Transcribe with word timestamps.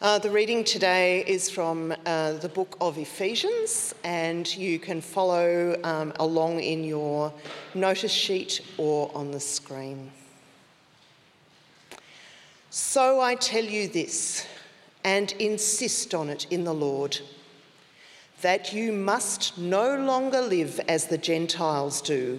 Uh, 0.00 0.16
the 0.16 0.30
reading 0.30 0.62
today 0.62 1.24
is 1.26 1.50
from 1.50 1.92
uh, 2.06 2.32
the 2.34 2.48
book 2.48 2.76
of 2.80 2.96
Ephesians, 2.98 3.96
and 4.04 4.56
you 4.56 4.78
can 4.78 5.00
follow 5.00 5.76
um, 5.82 6.12
along 6.20 6.60
in 6.60 6.84
your 6.84 7.32
notice 7.74 8.12
sheet 8.12 8.60
or 8.76 9.10
on 9.12 9.32
the 9.32 9.40
screen. 9.40 10.08
So 12.70 13.20
I 13.20 13.34
tell 13.34 13.64
you 13.64 13.88
this, 13.88 14.46
and 15.02 15.32
insist 15.40 16.14
on 16.14 16.28
it 16.28 16.46
in 16.48 16.62
the 16.62 16.72
Lord, 16.72 17.18
that 18.40 18.72
you 18.72 18.92
must 18.92 19.58
no 19.58 19.96
longer 19.96 20.40
live 20.40 20.78
as 20.86 21.06
the 21.06 21.18
Gentiles 21.18 22.00
do, 22.00 22.38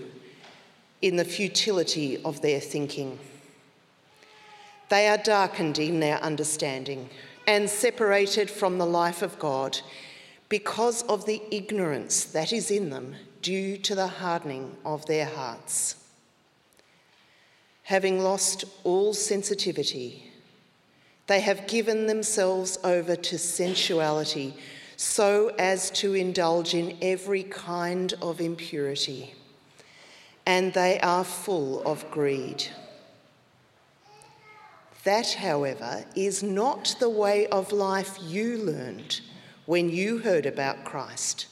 in 1.01 1.17
the 1.17 1.25
futility 1.25 2.23
of 2.23 2.41
their 2.41 2.61
thinking. 2.61 3.19
They 4.87 5.09
are 5.09 5.17
darkened 5.17 5.77
in 5.77 5.99
their 5.99 6.19
understanding 6.23 7.09
and 7.49 7.67
separated 7.67 8.47
from 8.47 8.77
the 8.77 8.85
life 8.85 9.23
of 9.23 9.39
God 9.39 9.79
because 10.49 11.01
of 11.09 11.25
the 11.25 11.41
ignorance 11.49 12.25
that 12.25 12.53
is 12.53 12.69
in 12.69 12.91
them 12.91 13.15
due 13.41 13.75
to 13.75 13.95
the 13.95 14.05
hardening 14.05 14.77
of 14.85 15.03
their 15.07 15.25
hearts. 15.25 15.95
Having 17.81 18.19
lost 18.19 18.65
all 18.83 19.15
sensitivity, 19.15 20.31
they 21.25 21.39
have 21.39 21.65
given 21.65 22.05
themselves 22.05 22.77
over 22.83 23.15
to 23.15 23.39
sensuality 23.39 24.53
so 24.95 25.47
as 25.57 25.89
to 25.89 26.13
indulge 26.13 26.75
in 26.75 26.95
every 27.01 27.41
kind 27.41 28.13
of 28.21 28.39
impurity, 28.39 29.33
and 30.45 30.71
they 30.75 30.99
are 30.99 31.23
full 31.23 31.81
of 31.81 32.11
greed. 32.11 32.67
That, 35.03 35.33
however, 35.33 36.05
is 36.15 36.43
not 36.43 36.95
the 36.99 37.09
way 37.09 37.47
of 37.47 37.71
life 37.71 38.17
you 38.21 38.57
learned 38.57 39.21
when 39.65 39.89
you 39.89 40.17
heard 40.19 40.45
about 40.45 40.83
Christ 40.83 41.47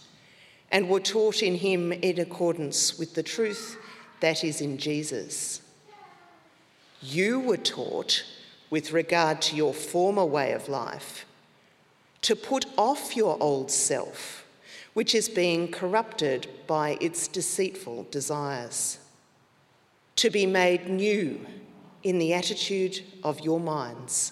and 0.72 0.90
were 0.90 1.00
taught 1.00 1.42
in 1.42 1.56
him 1.56 1.94
in 1.94 2.20
accordance 2.20 3.00
with 3.00 3.14
the 3.14 3.24
truth 3.24 3.78
that 4.20 4.44
is 4.44 4.60
in 4.60 4.78
Jesus. 4.78 5.62
You 7.02 7.40
were 7.40 7.58
taught, 7.58 8.26
with 8.70 8.92
regard 8.92 9.42
to 9.44 9.56
your 9.56 9.74
former 9.74 10.26
way 10.26 10.52
of 10.52 10.68
life, 10.68 11.26
to 12.24 12.36
put 12.36 12.66
off 12.78 13.16
your 13.16 13.42
old 13.42 13.72
self, 13.72 14.46
which 14.94 15.16
is 15.16 15.30
being 15.30 15.72
corrupted 15.72 16.48
by 16.66 16.98
its 17.00 17.30
deceitful 17.30 18.08
desires, 18.12 18.98
to 20.18 20.30
be 20.30 20.46
made 20.46 20.90
new 20.90 21.46
in 22.08 22.20
the 22.20 22.34
attitude 22.34 23.02
of 23.22 23.42
your 23.42 23.60
minds, 23.60 24.32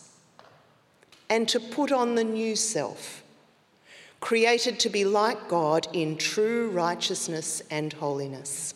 and 1.30 1.46
to 1.50 1.60
put 1.60 1.92
on 1.92 2.16
the 2.16 2.24
new 2.24 2.56
self, 2.56 3.22
created 4.22 4.80
to 4.80 4.88
be 4.88 5.04
like 5.04 5.50
God 5.50 5.86
in 5.92 6.16
true 6.16 6.70
righteousness 6.70 7.62
and 7.70 7.92
holiness. 7.92 8.74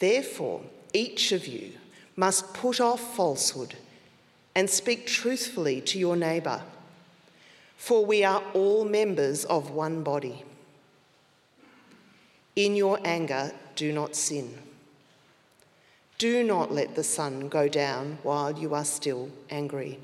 Therefore, 0.00 0.62
each 0.92 1.30
of 1.30 1.46
you 1.46 1.70
must 2.16 2.52
put 2.52 2.80
off 2.80 3.14
falsehood 3.14 3.76
and 4.56 4.68
speak 4.68 5.06
truthfully 5.06 5.80
to 5.82 6.00
your 6.00 6.16
neighbour, 6.16 6.62
for 7.76 8.04
we 8.04 8.24
are 8.24 8.42
all 8.54 8.84
members 8.84 9.44
of 9.44 9.70
one 9.70 10.02
body. 10.02 10.42
In 12.56 12.74
your 12.74 12.98
anger, 13.04 13.52
do 13.76 13.92
not 13.92 14.16
sin. 14.16 14.58
Do 16.22 16.44
not 16.44 16.70
let 16.70 16.94
the 16.94 17.02
sun 17.02 17.48
go 17.48 17.66
down 17.66 18.18
while 18.22 18.56
you 18.56 18.74
are 18.74 18.84
still 18.84 19.28
angry, 19.50 19.98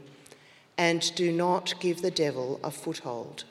and 0.77 1.15
do 1.15 1.31
not 1.31 1.79
give 1.79 2.03
the 2.03 2.11
devil 2.11 2.59
a 2.65 2.73
foothold. 2.73 3.45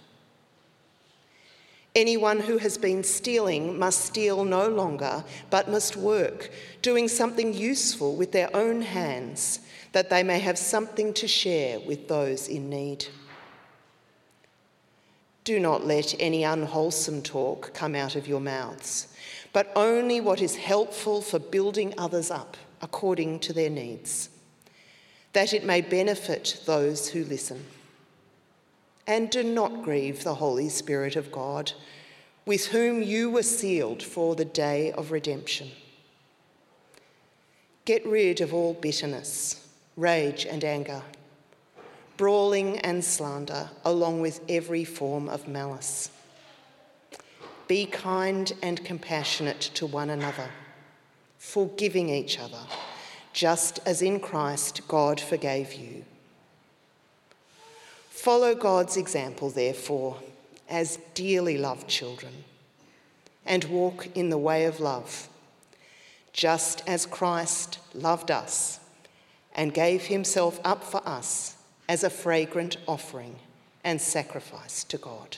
Anyone 1.96 2.42
who 2.42 2.58
has 2.58 2.78
been 2.78 3.06
stealing 3.06 3.80
must 3.80 4.04
steal 4.04 4.44
no 4.44 4.68
longer, 4.68 5.24
but 5.50 5.72
must 5.72 5.96
work, 5.96 6.52
doing 6.82 7.08
something 7.08 7.54
useful 7.54 8.18
with 8.18 8.34
their 8.34 8.54
own 8.54 8.82
hands, 8.82 9.62
that 9.94 10.10
they 10.10 10.22
may 10.22 10.40
have 10.40 10.58
something 10.58 11.14
to 11.14 11.26
share 11.26 11.80
with 11.80 12.10
those 12.10 12.50
in 12.50 12.70
need. 12.70 13.06
Do 15.46 15.58
not 15.58 15.86
let 15.86 16.14
any 16.20 16.44
unwholesome 16.44 17.22
talk 17.22 17.74
come 17.74 17.96
out 17.96 18.18
of 18.18 18.28
your 18.28 18.42
mouths 18.42 19.08
but 19.54 19.72
only 19.76 20.22
what 20.22 20.42
is 20.42 20.56
helpful 20.56 21.22
for 21.22 21.40
building 21.40 21.94
others 21.98 22.30
up 22.32 22.58
according 22.82 23.40
to 23.40 23.54
their 23.54 23.70
needs, 23.70 24.30
that 25.34 25.54
it 25.54 25.64
may 25.64 25.82
benefit 25.82 26.62
those 26.66 27.10
who 27.10 27.24
listen. 27.26 27.66
And 29.06 29.30
do 29.30 29.44
not 29.44 29.84
grieve 29.84 30.24
the 30.24 30.36
Holy 30.36 30.70
Spirit 30.70 31.16
of 31.16 31.32
God, 31.32 31.72
with 32.46 32.68
whom 32.68 33.02
you 33.02 33.30
were 33.30 33.44
sealed 33.44 34.04
for 34.04 34.36
the 34.36 34.46
day 34.46 34.92
of 34.92 35.12
redemption. 35.12 35.72
Get 37.86 38.06
rid 38.06 38.42
of 38.42 38.54
all 38.54 38.74
bitterness, 38.74 39.66
rage, 39.96 40.46
and 40.46 40.64
anger, 40.64 41.02
brawling 42.18 42.80
and 42.80 43.04
slander, 43.04 43.70
along 43.86 44.22
with 44.22 44.42
every 44.50 44.84
form 44.84 45.30
of 45.30 45.48
malice. 45.48 46.10
Be 47.68 47.86
kind 47.86 48.54
and 48.62 48.84
compassionate 48.86 49.60
to 49.60 49.86
one 49.86 50.10
another, 50.10 50.50
forgiving 51.38 52.10
each 52.10 52.40
other, 52.40 52.62
just 53.34 53.80
as 53.86 54.02
in 54.02 54.20
Christ 54.20 54.88
God 54.88 55.20
forgave 55.20 55.74
you. 55.74 56.06
Follow 58.10 58.56
God's 58.56 58.98
example, 58.98 59.50
therefore, 59.50 60.18
as 60.70 60.98
dearly 61.14 61.58
loved 61.58 61.88
children, 61.88 62.44
and 63.46 63.64
walk 63.66 64.08
in 64.16 64.30
the 64.30 64.38
way 64.38 64.66
of 64.66 64.80
love, 64.80 65.30
just 66.34 66.84
as 66.88 67.06
Christ 67.06 67.80
loved 67.94 68.32
us 68.32 68.80
and 69.58 69.74
gave 69.74 70.06
himself 70.06 70.60
up 70.64 70.84
for 70.84 71.02
us 71.08 71.56
as 71.90 72.04
a 72.04 72.10
fragrant 72.10 72.78
offering 72.88 73.38
and 73.84 74.00
sacrifice 74.00 74.84
to 74.86 74.98
God. 74.98 75.38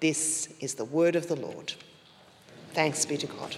This 0.00 0.48
is 0.60 0.76
the 0.76 0.86
word 0.86 1.14
of 1.14 1.28
the 1.28 1.36
Lord. 1.36 1.74
Thanks 2.72 3.04
be 3.04 3.18
to 3.18 3.26
God. 3.26 3.54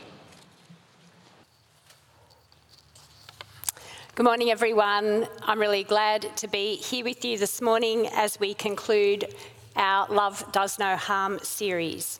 Good 4.17 4.25
morning, 4.25 4.51
everyone. 4.51 5.29
I'm 5.43 5.61
really 5.61 5.85
glad 5.85 6.37
to 6.39 6.49
be 6.49 6.75
here 6.75 7.05
with 7.05 7.25
you 7.25 7.39
this 7.39 7.63
morning 7.63 8.09
as 8.09 8.41
we 8.41 8.55
conclude 8.55 9.33
our 9.77 10.13
Love 10.13 10.45
Does 10.51 10.81
No 10.81 10.97
Harm 10.97 11.39
series. 11.45 12.19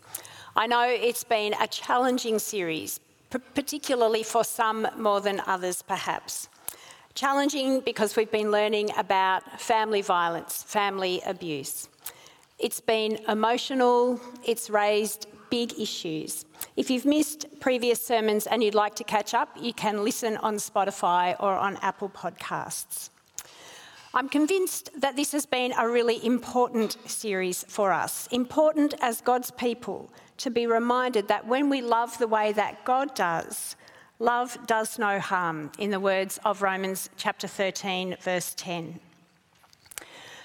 I 0.55 0.69
know 0.69 0.89
it's 0.89 1.25
been 1.25 1.55
a 1.61 1.67
challenging 1.67 2.39
series, 2.39 3.01
particularly 3.55 4.23
for 4.23 4.45
some 4.45 4.87
more 4.97 5.21
than 5.21 5.43
others, 5.49 5.83
perhaps. 5.83 6.49
Challenging 7.15 7.81
because 7.81 8.15
we've 8.15 8.31
been 8.31 8.53
learning 8.53 8.91
about 8.97 9.61
family 9.61 10.01
violence, 10.01 10.63
family 10.63 11.21
abuse. 11.27 11.89
It's 12.63 12.81
been 12.81 13.19
emotional, 13.27 14.21
it's 14.45 14.71
raised 14.71 15.27
big 15.51 15.73
issues. 15.81 16.45
If 16.77 16.91
you've 16.91 17.05
missed 17.05 17.45
previous 17.59 18.01
sermons 18.07 18.47
and 18.47 18.63
you'd 18.63 18.77
like 18.77 18.95
to 18.95 19.05
catch 19.05 19.35
up, 19.35 19.49
you 19.61 19.73
can 19.73 20.05
listen 20.05 20.37
on 20.37 20.55
Spotify 20.59 21.35
or 21.41 21.55
on 21.55 21.77
Apple 21.83 22.09
Podcasts. 22.09 23.11
I'm 24.15 24.29
convinced 24.29 24.91
that 25.01 25.17
this 25.17 25.33
has 25.33 25.45
been 25.45 25.73
a 25.77 25.89
really 25.89 26.25
important 26.25 26.97
series 27.11 27.65
for 27.67 27.91
us, 27.91 28.29
important 28.31 28.95
as 29.01 29.21
God's 29.21 29.51
people, 29.51 30.09
to 30.37 30.49
be 30.49 30.69
reminded 30.69 31.27
that 31.27 31.49
when 31.49 31.69
we 31.69 31.83
love 31.83 32.17
the 32.19 32.29
way 32.29 32.53
that 32.53 32.85
God 32.85 33.13
does, 33.17 33.75
love 34.21 34.57
does 34.69 35.01
no 35.01 35.19
harm, 35.19 35.73
in 35.81 35.91
the 35.91 35.99
words 35.99 36.39
of 36.45 36.63
Romans 36.63 37.11
chapter 37.17 37.49
13, 37.49 38.19
verse 38.21 38.55
10. 38.57 39.01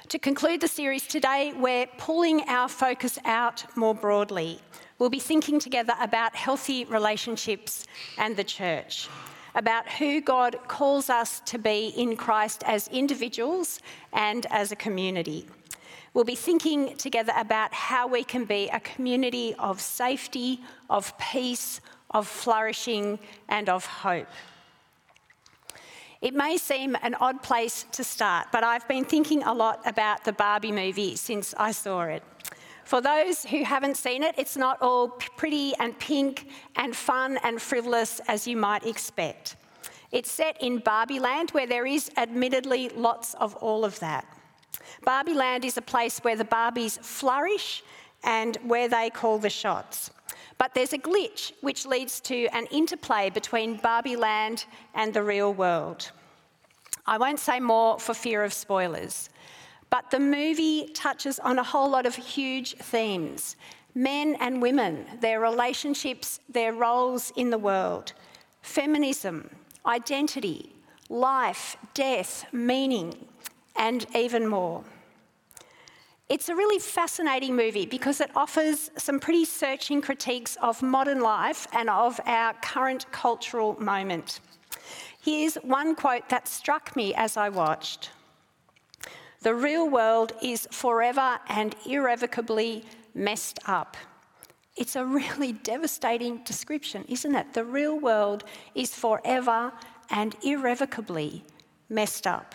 To 0.10 0.20
conclude 0.20 0.62
the 0.62 0.70
series 0.70 1.06
today, 1.06 1.52
we're 1.54 1.86
pulling 1.98 2.48
our 2.48 2.70
focus 2.70 3.20
out 3.26 3.66
more 3.76 3.94
broadly. 3.94 4.62
We'll 5.00 5.10
be 5.10 5.20
thinking 5.20 5.60
together 5.60 5.96
about 6.00 6.34
healthy 6.34 6.86
relationships 6.86 7.86
and 8.18 8.38
the 8.38 8.44
church, 8.46 9.10
about 9.54 9.90
who 9.90 10.22
God 10.22 10.60
calls 10.70 11.10
us 11.10 11.42
to 11.48 11.58
be 11.58 11.88
in 11.98 12.16
Christ 12.16 12.64
as 12.66 12.88
individuals 12.88 13.82
and 14.14 14.46
as 14.50 14.72
a 14.72 14.78
community. 14.78 15.46
We'll 16.14 16.24
be 16.24 16.36
thinking 16.36 16.96
together 16.96 17.34
about 17.36 17.74
how 17.74 18.08
we 18.08 18.24
can 18.24 18.46
be 18.46 18.70
a 18.70 18.80
community 18.80 19.56
of 19.60 19.82
safety, 19.82 20.62
of 20.90 21.18
peace, 21.18 21.82
of 22.12 22.30
flourishing, 22.30 23.20
and 23.50 23.68
of 23.68 23.86
hope. 23.86 24.30
It 26.22 26.34
may 26.34 26.58
seem 26.58 26.98
an 27.04 27.16
odd 27.16 27.44
place 27.44 27.86
to 27.92 28.04
start, 28.04 28.48
but 28.52 28.64
I've 28.64 28.88
been 28.88 29.06
thinking 29.06 29.44
a 29.44 29.54
lot 29.54 29.82
about 29.86 30.24
the 30.24 30.34
Barbie 30.34 30.72
movie 30.72 31.16
since 31.16 31.54
I 31.58 31.72
saw 31.72 32.02
it. 32.04 32.24
For 32.86 33.02
those 33.02 33.44
who 33.46 33.64
haven't 33.64 33.98
seen 33.98 34.24
it, 34.24 34.34
it's 34.38 34.58
not 34.58 34.82
all 34.82 35.10
pretty 35.10 35.74
and 35.80 35.98
pink 36.00 36.48
and 36.76 36.96
fun 36.96 37.38
and 37.44 37.62
frivolous 37.62 38.20
as 38.28 38.48
you 38.48 38.58
might 38.58 38.86
expect. 38.86 39.58
It's 40.12 40.32
set 40.32 40.62
in 40.62 40.80
Barbie 40.80 41.20
Land, 41.20 41.52
where 41.52 41.68
there 41.68 41.86
is 41.86 42.10
admittedly 42.18 42.90
lots 42.90 43.34
of 43.36 43.56
all 43.56 43.84
of 43.84 44.00
that. 44.00 44.26
Barbie 45.04 45.34
Land 45.34 45.66
is 45.66 45.78
a 45.78 45.82
place 45.82 46.20
where 46.20 46.36
the 46.36 46.46
Barbies 46.46 46.98
flourish 47.00 47.84
and 48.24 48.58
where 48.64 48.88
they 48.88 49.10
call 49.10 49.38
the 49.38 49.50
shots. 49.50 50.10
But 50.58 50.74
there's 50.74 50.94
a 50.94 50.98
glitch 50.98 51.52
which 51.62 51.86
leads 51.86 52.20
to 52.22 52.48
an 52.48 52.66
interplay 52.68 53.30
between 53.30 53.78
Barbie 53.78 54.16
Land 54.16 54.66
and 54.96 55.14
the 55.14 55.24
real 55.24 55.54
world. 55.54 56.12
I 57.06 57.18
won't 57.18 57.40
say 57.40 57.60
more 57.60 58.00
for 58.00 58.14
fear 58.14 58.44
of 58.44 58.54
spoilers, 58.54 59.30
but 59.90 60.12
the 60.12 60.20
movie 60.20 60.90
touches 60.94 61.40
on 61.40 61.60
a 61.60 61.64
whole 61.64 61.90
lot 61.90 62.06
of 62.06 62.16
huge 62.16 62.76
themes 62.76 63.56
men 63.96 64.38
and 64.40 64.62
women, 64.62 65.06
their 65.22 65.40
relationships, 65.40 66.40
their 66.48 66.72
roles 66.72 67.34
in 67.36 67.50
the 67.50 67.58
world, 67.58 68.14
feminism, 68.62 69.50
identity, 69.88 70.72
life, 71.10 71.78
death, 71.96 72.46
meaning, 72.52 73.26
and 73.76 74.06
even 74.16 74.46
more. 74.46 74.84
It's 76.30 76.50
a 76.50 76.56
really 76.56 76.80
fascinating 76.80 77.56
movie 77.56 77.86
because 77.86 78.20
it 78.20 78.32
offers 78.36 78.92
some 78.98 79.18
pretty 79.18 79.46
searching 79.46 80.02
critiques 80.02 80.58
of 80.62 80.82
modern 80.82 81.22
life 81.22 81.68
and 81.72 81.90
of 81.90 82.20
our 82.26 82.54
current 82.56 83.10
cultural 83.14 83.82
moment. 83.82 84.42
Here's 85.22 85.56
one 85.56 85.96
quote 85.96 86.28
that 86.28 86.50
struck 86.50 86.98
me 86.98 87.14
as 87.16 87.38
I 87.38 87.48
watched 87.48 88.10
The 89.42 89.56
real 89.56 89.90
world 89.90 90.34
is 90.42 90.68
forever 90.70 91.40
and 91.48 91.74
irrevocably 91.86 92.84
messed 93.14 93.60
up. 93.66 93.96
It's 94.76 94.98
a 94.98 95.06
really 95.06 95.54
devastating 95.74 96.44
description, 96.44 97.06
isn't 97.08 97.36
it? 97.36 97.54
The 97.54 97.64
real 97.64 97.98
world 97.98 98.44
is 98.76 98.94
forever 98.94 99.72
and 100.10 100.36
irrevocably 100.44 101.46
messed 101.88 102.28
up. 102.28 102.54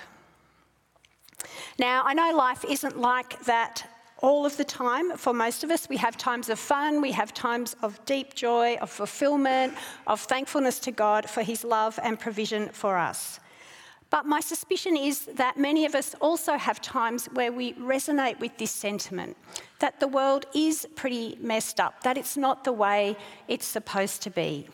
Now, 1.79 2.03
I 2.05 2.15
know 2.15 2.37
life 2.37 2.65
isn't 2.69 2.99
like 2.99 3.45
that 3.45 3.87
all 4.19 4.47
of 4.47 4.57
the 4.57 4.65
time 4.65 5.17
for 5.17 5.33
most 5.33 5.65
of 5.65 5.71
us. 5.71 5.89
We 5.89 5.97
have 5.97 6.17
times 6.17 6.49
of 6.49 6.59
fun, 6.59 7.01
we 7.01 7.13
have 7.13 7.35
times 7.35 7.75
of 7.83 8.03
deep 8.07 8.35
joy, 8.35 8.77
of 8.81 8.89
fulfillment, 8.89 9.75
of 10.07 10.21
thankfulness 10.21 10.79
to 10.81 10.93
God 10.93 11.29
for 11.29 11.43
His 11.43 11.65
love 11.65 11.99
and 12.03 12.19
provision 12.19 12.69
for 12.69 12.97
us. 12.97 13.41
But 14.11 14.27
my 14.27 14.41
suspicion 14.41 14.95
is 14.97 15.25
that 15.37 15.57
many 15.57 15.87
of 15.87 15.95
us 15.95 16.15
also 16.21 16.59
have 16.59 16.83
times 16.83 17.27
where 17.33 17.51
we 17.51 17.73
resonate 17.75 18.39
with 18.41 18.57
this 18.59 18.71
sentiment 18.71 19.39
that 19.79 20.01
the 20.01 20.07
world 20.07 20.45
is 20.55 20.87
pretty 20.95 21.39
messed 21.41 21.81
up, 21.81 22.03
that 22.03 22.19
it's 22.19 22.37
not 22.37 22.63
the 22.63 22.73
way 22.73 23.17
it's 23.49 23.67
supposed 23.67 24.21
to 24.23 24.31
be. 24.31 24.69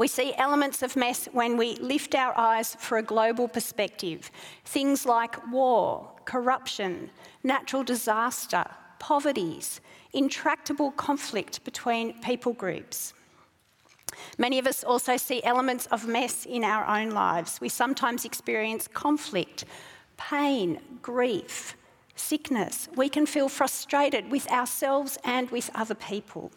We 0.00 0.08
see 0.08 0.32
elements 0.36 0.82
of 0.82 0.96
mess 0.96 1.28
when 1.30 1.58
we 1.58 1.76
lift 1.76 2.14
our 2.14 2.32
eyes 2.34 2.74
for 2.80 2.96
a 2.96 3.02
global 3.02 3.48
perspective. 3.48 4.30
Things 4.64 5.04
like 5.04 5.52
war, 5.52 6.10
corruption, 6.24 7.10
natural 7.44 7.84
disaster, 7.84 8.64
poverties, 8.98 9.82
intractable 10.14 10.90
conflict 10.92 11.62
between 11.64 12.18
people 12.22 12.54
groups. 12.54 13.12
Many 14.38 14.58
of 14.58 14.66
us 14.66 14.82
also 14.84 15.18
see 15.18 15.44
elements 15.44 15.84
of 15.88 16.08
mess 16.08 16.46
in 16.46 16.64
our 16.64 16.86
own 16.86 17.10
lives. 17.10 17.60
We 17.60 17.68
sometimes 17.68 18.24
experience 18.24 18.88
conflict, 18.88 19.66
pain, 20.16 20.80
grief, 21.02 21.76
sickness. 22.16 22.88
We 22.96 23.10
can 23.10 23.26
feel 23.26 23.50
frustrated 23.50 24.30
with 24.30 24.50
ourselves 24.50 25.18
and 25.24 25.50
with 25.50 25.70
other 25.74 25.94
people. 25.94 26.52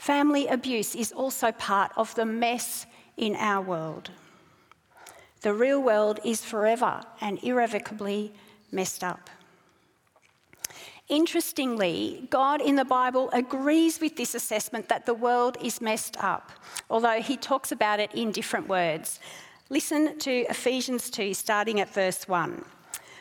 Family 0.00 0.46
abuse 0.46 0.94
is 0.94 1.12
also 1.12 1.52
part 1.52 1.92
of 1.94 2.14
the 2.14 2.24
mess 2.24 2.86
in 3.18 3.36
our 3.36 3.60
world. 3.60 4.10
The 5.42 5.52
real 5.52 5.82
world 5.82 6.20
is 6.24 6.42
forever 6.42 7.02
and 7.20 7.38
irrevocably 7.44 8.32
messed 8.72 9.04
up. 9.04 9.28
Interestingly, 11.10 12.26
God 12.30 12.62
in 12.62 12.76
the 12.76 12.84
Bible 12.86 13.28
agrees 13.34 14.00
with 14.00 14.16
this 14.16 14.34
assessment 14.34 14.88
that 14.88 15.04
the 15.04 15.12
world 15.12 15.58
is 15.62 15.82
messed 15.82 16.16
up, 16.24 16.50
although 16.88 17.20
he 17.20 17.36
talks 17.36 17.70
about 17.70 18.00
it 18.00 18.10
in 18.14 18.32
different 18.32 18.68
words. 18.68 19.20
Listen 19.68 20.18
to 20.20 20.46
Ephesians 20.48 21.10
2, 21.10 21.34
starting 21.34 21.78
at 21.78 21.92
verse 21.92 22.26
1. 22.26 22.64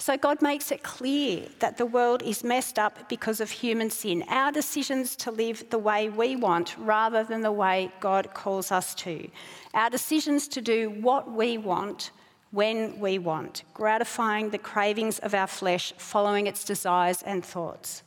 So 0.00 0.16
God 0.16 0.40
makes 0.40 0.70
it 0.70 0.84
clear 0.84 1.42
that 1.58 1.76
the 1.76 1.84
world 1.84 2.22
is 2.22 2.44
messed 2.44 2.78
up 2.78 3.08
because 3.08 3.40
of 3.40 3.50
human 3.50 3.90
sin, 3.90 4.24
our 4.28 4.52
decisions 4.52 5.16
to 5.16 5.32
live 5.32 5.68
the 5.70 5.78
way 5.78 6.08
we 6.08 6.36
want 6.36 6.76
rather 6.78 7.24
than 7.24 7.40
the 7.40 7.52
way 7.52 7.90
God 7.98 8.32
calls 8.32 8.70
us 8.70 8.94
to, 8.96 9.28
our 9.74 9.90
decisions 9.90 10.46
to 10.48 10.60
do 10.60 10.90
what 10.90 11.30
we 11.30 11.58
want 11.58 12.12
when 12.52 12.98
we 13.00 13.18
want, 13.18 13.64
gratifying 13.74 14.50
the 14.50 14.58
cravings 14.58 15.18
of 15.18 15.34
our 15.34 15.48
flesh, 15.48 15.92
following 15.98 16.46
its 16.46 16.64
desires 16.64 17.22
and 17.22 17.44
thoughts. 17.44 18.02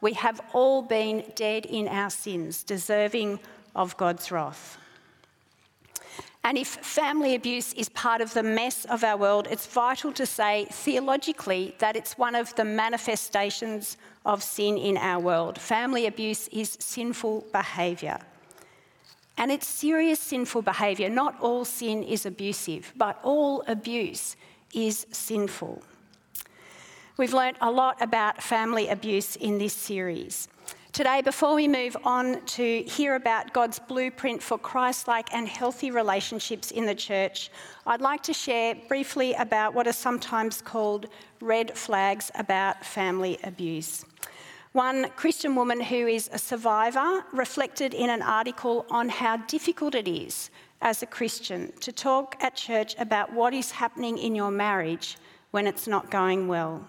We 0.00 0.14
have 0.14 0.40
all 0.54 0.80
been 0.80 1.24
dead 1.34 1.66
in 1.66 1.88
our 1.88 2.10
sins, 2.10 2.62
deserving 2.62 3.40
of 3.74 3.96
God's 3.96 4.30
wrath. 4.30 4.78
And 6.42 6.56
if 6.56 6.68
family 6.68 7.34
abuse 7.34 7.74
is 7.74 7.90
part 7.90 8.20
of 8.22 8.32
the 8.32 8.42
mess 8.42 8.86
of 8.86 9.04
our 9.04 9.16
world, 9.16 9.46
it's 9.50 9.66
vital 9.66 10.10
to 10.12 10.24
say 10.24 10.66
theologically 10.70 11.74
that 11.78 11.96
it's 11.96 12.16
one 12.16 12.34
of 12.34 12.54
the 12.54 12.64
manifestations 12.64 13.98
of 14.24 14.42
sin 14.42 14.78
in 14.78 14.96
our 14.96 15.20
world. 15.20 15.58
Family 15.58 16.06
abuse 16.06 16.48
is 16.48 16.78
sinful 16.80 17.46
behaviour. 17.52 18.18
And 19.36 19.50
it's 19.50 19.66
serious 19.66 20.18
sinful 20.18 20.62
behaviour. 20.62 21.10
Not 21.10 21.38
all 21.40 21.64
sin 21.64 22.02
is 22.02 22.24
abusive, 22.24 22.92
but 22.96 23.18
all 23.22 23.62
abuse 23.66 24.36
is 24.74 25.06
sinful. 25.12 25.82
We've 27.16 27.34
learnt 27.34 27.58
a 27.60 27.70
lot 27.70 28.00
about 28.00 28.42
family 28.42 28.88
abuse 28.88 29.36
in 29.36 29.58
this 29.58 29.74
series. 29.74 30.48
Today, 30.92 31.22
before 31.22 31.54
we 31.54 31.68
move 31.68 31.96
on 32.02 32.44
to 32.46 32.82
hear 32.82 33.14
about 33.14 33.52
God's 33.52 33.78
blueprint 33.78 34.42
for 34.42 34.58
Christ 34.58 35.06
like 35.06 35.32
and 35.32 35.46
healthy 35.46 35.92
relationships 35.92 36.72
in 36.72 36.84
the 36.84 36.96
church, 36.96 37.48
I'd 37.86 38.00
like 38.00 38.24
to 38.24 38.32
share 38.32 38.74
briefly 38.88 39.32
about 39.34 39.72
what 39.72 39.86
are 39.86 39.92
sometimes 39.92 40.60
called 40.60 41.06
red 41.40 41.78
flags 41.78 42.32
about 42.34 42.84
family 42.84 43.38
abuse. 43.44 44.04
One 44.72 45.10
Christian 45.10 45.54
woman 45.54 45.80
who 45.80 46.08
is 46.08 46.28
a 46.32 46.38
survivor 46.38 47.24
reflected 47.32 47.94
in 47.94 48.10
an 48.10 48.22
article 48.22 48.84
on 48.90 49.08
how 49.08 49.36
difficult 49.36 49.94
it 49.94 50.08
is 50.08 50.50
as 50.82 51.04
a 51.04 51.06
Christian 51.06 51.72
to 51.82 51.92
talk 51.92 52.36
at 52.40 52.56
church 52.56 52.96
about 52.98 53.32
what 53.32 53.54
is 53.54 53.70
happening 53.70 54.18
in 54.18 54.34
your 54.34 54.50
marriage 54.50 55.18
when 55.52 55.68
it's 55.68 55.86
not 55.86 56.10
going 56.10 56.48
well. 56.48 56.84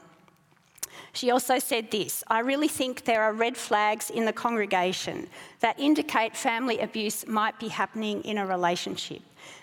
She 1.13 1.31
also 1.31 1.59
said 1.59 1.91
this 1.91 2.23
I 2.27 2.39
really 2.39 2.67
think 2.67 3.03
there 3.03 3.23
are 3.23 3.33
red 3.33 3.57
flags 3.57 4.09
in 4.09 4.25
the 4.25 4.33
congregation 4.33 5.27
that 5.59 5.79
indicate 5.79 6.35
family 6.35 6.79
abuse 6.79 7.27
might 7.27 7.59
be 7.59 7.67
happening 7.67 8.21
in 8.23 8.37
a 8.37 8.45
relationship. 8.45 9.21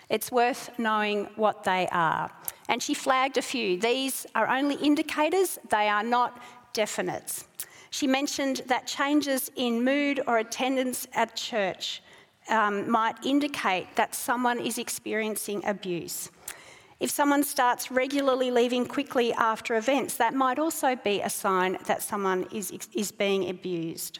It's 0.09 0.31
worth 0.31 0.71
knowing 0.77 1.25
what 1.35 1.63
they 1.63 1.87
are. 1.91 2.31
And 2.67 2.81
she 2.81 2.93
flagged 2.93 3.37
a 3.37 3.41
few. 3.41 3.79
These 3.79 4.25
are 4.35 4.47
only 4.47 4.75
indicators, 4.75 5.59
they 5.69 5.87
are 5.87 6.03
not 6.03 6.41
definites. 6.73 7.45
She 7.91 8.05
mentioned 8.05 8.61
that 8.67 8.85
changes 8.85 9.51
in 9.55 9.83
mood 9.83 10.21
or 10.27 10.37
attendance 10.37 11.07
at 11.13 11.35
church 11.35 12.01
um, 12.49 12.89
might 12.89 13.15
indicate 13.25 13.95
that 13.95 14.15
someone 14.15 14.59
is 14.59 14.77
experiencing 14.77 15.63
abuse. 15.65 16.29
If 16.99 17.09
someone 17.09 17.43
starts 17.43 17.91
regularly 17.91 18.51
leaving 18.51 18.85
quickly 18.85 19.31
after 19.33 19.75
events, 19.75 20.17
that 20.17 20.33
might 20.33 20.59
also 20.59 20.95
be 20.97 21.21
a 21.21 21.29
sign 21.29 21.77
that 21.85 22.01
someone 22.01 22.45
is, 22.51 22.71
is 22.93 23.11
being 23.11 23.49
abused. 23.49 24.19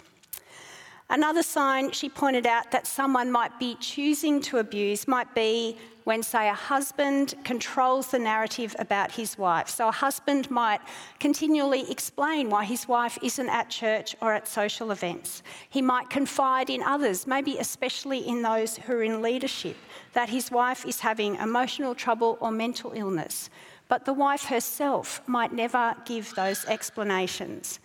Another 1.11 1.41
sign 1.41 1.91
she 1.91 2.07
pointed 2.07 2.45
out 2.45 2.69
that 2.69 2.85
someone 2.85 3.31
might 3.31 3.57
be 3.59 3.75
choosing 3.79 4.39
to 4.41 4.59
abuse 4.59 5.07
might 5.07 5.33
be 5.33 5.75
when, 6.03 6.21
say, 6.21 6.47
a 6.47 6.53
husband 6.53 7.33
controls 7.43 8.11
the 8.11 8.19
narrative 8.19 8.75
about 8.79 9.11
his 9.11 9.37
wife. 9.37 9.69
So, 9.69 9.87
a 9.87 9.91
husband 9.91 10.49
might 10.51 10.81
continually 11.19 11.89
explain 11.91 12.49
why 12.49 12.63
his 12.63 12.87
wife 12.87 13.17
isn't 13.23 13.49
at 13.49 13.69
church 13.69 14.15
or 14.21 14.33
at 14.33 14.47
social 14.47 14.91
events. 14.91 15.43
He 15.69 15.81
might 15.81 16.09
confide 16.09 16.69
in 16.69 16.83
others, 16.83 17.25
maybe 17.25 17.57
especially 17.57 18.27
in 18.27 18.41
those 18.41 18.77
who 18.77 18.93
are 18.93 19.03
in 19.03 19.21
leadership, 19.21 19.77
that 20.13 20.29
his 20.29 20.51
wife 20.51 20.85
is 20.85 20.99
having 20.99 21.35
emotional 21.35 21.95
trouble 21.95 22.37
or 22.39 22.51
mental 22.51 22.91
illness. 22.95 23.49
but 23.89 24.05
the 24.05 24.13
wife 24.13 24.45
herself 24.45 25.19
might 25.27 25.51
never 25.51 25.95
give 26.05 26.33
those 26.35 26.63
explanations. 26.65 27.79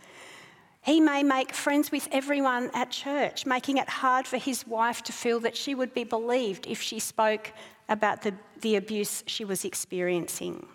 He 0.85 1.01
may 1.01 1.23
make 1.23 1.55
friends 1.55 1.91
with 1.91 2.09
everyone 2.13 2.71
at 2.75 2.91
church, 2.91 3.47
making 3.47 3.79
it 3.79 3.89
hard 3.89 4.27
for 4.27 4.37
his 4.37 4.67
wife 4.67 5.03
to 5.05 5.13
feel 5.13 5.41
that 5.41 5.57
she 5.57 5.75
would 5.75 5.95
be 5.95 6.05
believed 6.05 6.67
if 6.67 6.83
she 6.83 6.99
spoke 6.99 7.53
about 7.89 8.21
the, 8.21 8.35
the 8.61 8.77
abuse 8.77 9.25
she 9.27 9.47
was 9.47 9.65
experiencing. 9.65 10.67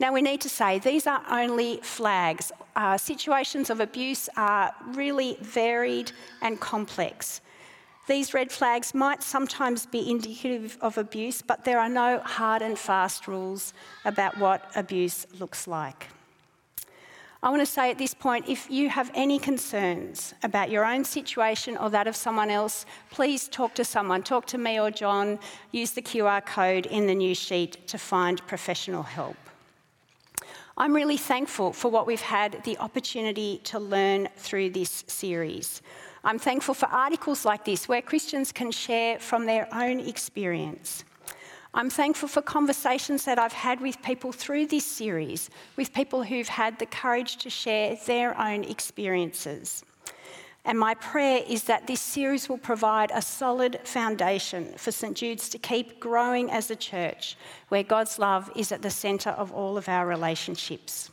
Now, 0.00 0.12
we 0.12 0.20
need 0.20 0.40
to 0.40 0.48
say 0.48 0.80
these 0.80 1.06
are 1.06 1.22
only 1.30 1.78
flags. 1.82 2.50
Uh, 2.74 2.98
situations 2.98 3.70
of 3.70 3.78
abuse 3.78 4.28
are 4.36 4.74
really 4.94 5.38
varied 5.40 6.10
and 6.42 6.58
complex. 6.58 7.40
These 8.08 8.34
red 8.34 8.50
flags 8.50 8.94
might 8.94 9.22
sometimes 9.22 9.86
be 9.86 10.10
indicative 10.10 10.76
of 10.80 10.98
abuse, 10.98 11.40
but 11.40 11.64
there 11.64 11.78
are 11.78 11.88
no 11.88 12.18
hard 12.18 12.62
and 12.62 12.76
fast 12.76 13.28
rules 13.28 13.72
about 14.04 14.38
what 14.38 14.70
abuse 14.74 15.24
looks 15.38 15.68
like. 15.68 16.08
I 17.42 17.50
want 17.50 17.60
to 17.60 17.66
say 17.66 17.90
at 17.90 17.98
this 17.98 18.14
point 18.14 18.48
if 18.48 18.70
you 18.70 18.88
have 18.88 19.10
any 19.14 19.38
concerns 19.38 20.34
about 20.42 20.70
your 20.70 20.84
own 20.84 21.04
situation 21.04 21.76
or 21.76 21.90
that 21.90 22.06
of 22.06 22.16
someone 22.16 22.50
else, 22.50 22.86
please 23.10 23.46
talk 23.48 23.74
to 23.74 23.84
someone. 23.84 24.22
Talk 24.22 24.46
to 24.46 24.58
me 24.58 24.80
or 24.80 24.90
John. 24.90 25.38
Use 25.70 25.90
the 25.92 26.02
QR 26.02 26.44
code 26.44 26.86
in 26.86 27.06
the 27.06 27.14
news 27.14 27.38
sheet 27.38 27.86
to 27.88 27.98
find 27.98 28.44
professional 28.46 29.02
help. 29.02 29.36
I'm 30.78 30.94
really 30.94 31.16
thankful 31.16 31.72
for 31.72 31.90
what 31.90 32.06
we've 32.06 32.20
had 32.20 32.62
the 32.64 32.76
opportunity 32.78 33.60
to 33.64 33.78
learn 33.78 34.28
through 34.36 34.70
this 34.70 35.04
series. 35.06 35.80
I'm 36.22 36.38
thankful 36.38 36.74
for 36.74 36.86
articles 36.86 37.46
like 37.46 37.64
this 37.64 37.88
where 37.88 38.02
Christians 38.02 38.52
can 38.52 38.70
share 38.70 39.18
from 39.18 39.46
their 39.46 39.68
own 39.72 40.00
experience. 40.00 41.04
I'm 41.76 41.90
thankful 41.90 42.30
for 42.30 42.40
conversations 42.40 43.26
that 43.26 43.38
I've 43.38 43.52
had 43.52 43.82
with 43.82 44.00
people 44.00 44.32
through 44.32 44.68
this 44.68 44.86
series, 44.86 45.50
with 45.76 45.92
people 45.92 46.22
who've 46.22 46.48
had 46.48 46.78
the 46.78 46.86
courage 46.86 47.36
to 47.36 47.50
share 47.50 47.98
their 48.06 48.36
own 48.40 48.64
experiences. 48.64 49.84
And 50.64 50.78
my 50.78 50.94
prayer 50.94 51.42
is 51.46 51.64
that 51.64 51.86
this 51.86 52.00
series 52.00 52.48
will 52.48 52.56
provide 52.56 53.10
a 53.12 53.20
solid 53.20 53.78
foundation 53.84 54.72
for 54.78 54.90
St 54.90 55.14
Jude's 55.14 55.50
to 55.50 55.58
keep 55.58 56.00
growing 56.00 56.50
as 56.50 56.70
a 56.70 56.76
church, 56.76 57.36
where 57.68 57.82
God's 57.82 58.18
love 58.18 58.50
is 58.56 58.72
at 58.72 58.80
the 58.80 58.88
centre 58.88 59.30
of 59.30 59.52
all 59.52 59.76
of 59.76 59.86
our 59.86 60.06
relationships. 60.06 61.10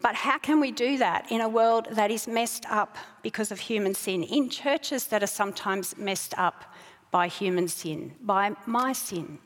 But 0.00 0.16
how 0.16 0.38
can 0.38 0.58
we 0.58 0.72
do 0.72 0.98
that 0.98 1.30
in 1.30 1.40
a 1.40 1.48
world 1.48 1.86
that 1.92 2.10
is 2.10 2.26
messed 2.26 2.66
up 2.68 2.96
because 3.22 3.52
of 3.52 3.60
human 3.60 3.94
sin, 3.94 4.24
in 4.24 4.50
churches 4.50 5.06
that 5.06 5.22
are 5.22 5.28
sometimes 5.28 5.96
messed 5.96 6.36
up 6.36 6.64
by 7.12 7.28
human 7.28 7.68
sin, 7.68 8.12
by 8.22 8.56
my 8.66 8.92
sin, 8.92 9.38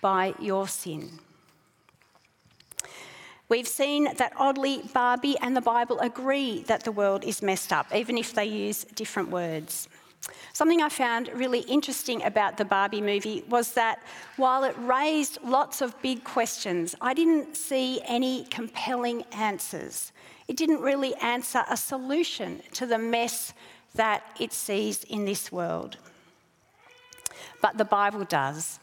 by 0.00 0.34
your 0.40 0.66
sin. 0.66 1.20
We've 3.48 3.68
seen 3.68 4.04
that 4.16 4.32
oddly, 4.36 4.82
Barbie 4.94 5.36
and 5.42 5.54
the 5.54 5.60
Bible 5.60 6.00
agree 6.00 6.62
that 6.62 6.84
the 6.84 6.90
world 6.90 7.22
is 7.22 7.42
messed 7.42 7.70
up, 7.70 7.94
even 7.94 8.16
if 8.16 8.32
they 8.32 8.46
use 8.46 8.84
different 8.94 9.28
words. 9.28 9.88
Something 10.54 10.80
I 10.80 10.88
found 10.88 11.28
really 11.34 11.60
interesting 11.60 12.22
about 12.22 12.56
the 12.56 12.64
Barbie 12.64 13.02
movie 13.02 13.44
was 13.50 13.72
that 13.74 14.02
while 14.36 14.64
it 14.64 14.74
raised 14.78 15.38
lots 15.44 15.82
of 15.82 16.00
big 16.00 16.24
questions, 16.24 16.94
I 17.02 17.12
didn't 17.12 17.54
see 17.54 18.00
any 18.06 18.44
compelling 18.44 19.24
answers. 19.32 20.12
It 20.48 20.56
didn't 20.56 20.80
really 20.80 21.14
answer 21.16 21.62
a 21.68 21.76
solution 21.76 22.62
to 22.72 22.86
the 22.86 22.98
mess 22.98 23.52
that 23.94 24.22
it 24.40 24.54
sees 24.54 25.04
in 25.04 25.26
this 25.26 25.52
world 25.52 25.98
but 27.60 27.78
the 27.78 27.84
Bible 27.84 28.24
does. 28.24 28.78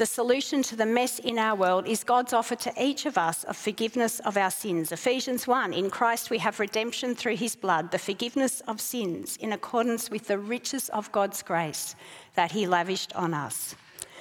The 0.00 0.06
solution 0.06 0.62
to 0.62 0.76
the 0.76 0.86
mess 0.86 1.18
in 1.18 1.38
our 1.38 1.54
world 1.54 1.86
is 1.86 2.04
God's 2.04 2.32
offer 2.32 2.56
to 2.56 2.72
each 2.82 3.04
of 3.04 3.18
us 3.18 3.44
of 3.44 3.54
forgiveness 3.54 4.18
of 4.20 4.38
our 4.38 4.50
sins. 4.50 4.92
Ephesians 4.92 5.46
1 5.46 5.74
In 5.74 5.90
Christ 5.90 6.30
we 6.30 6.38
have 6.38 6.58
redemption 6.58 7.14
through 7.14 7.36
his 7.36 7.54
blood, 7.54 7.90
the 7.90 7.98
forgiveness 7.98 8.60
of 8.66 8.80
sins 8.80 9.36
in 9.36 9.52
accordance 9.52 10.08
with 10.08 10.26
the 10.26 10.38
riches 10.38 10.88
of 10.88 11.12
God's 11.12 11.42
grace 11.42 11.96
that 12.34 12.52
he 12.52 12.66
lavished 12.66 13.14
on 13.14 13.34
us. 13.34 13.74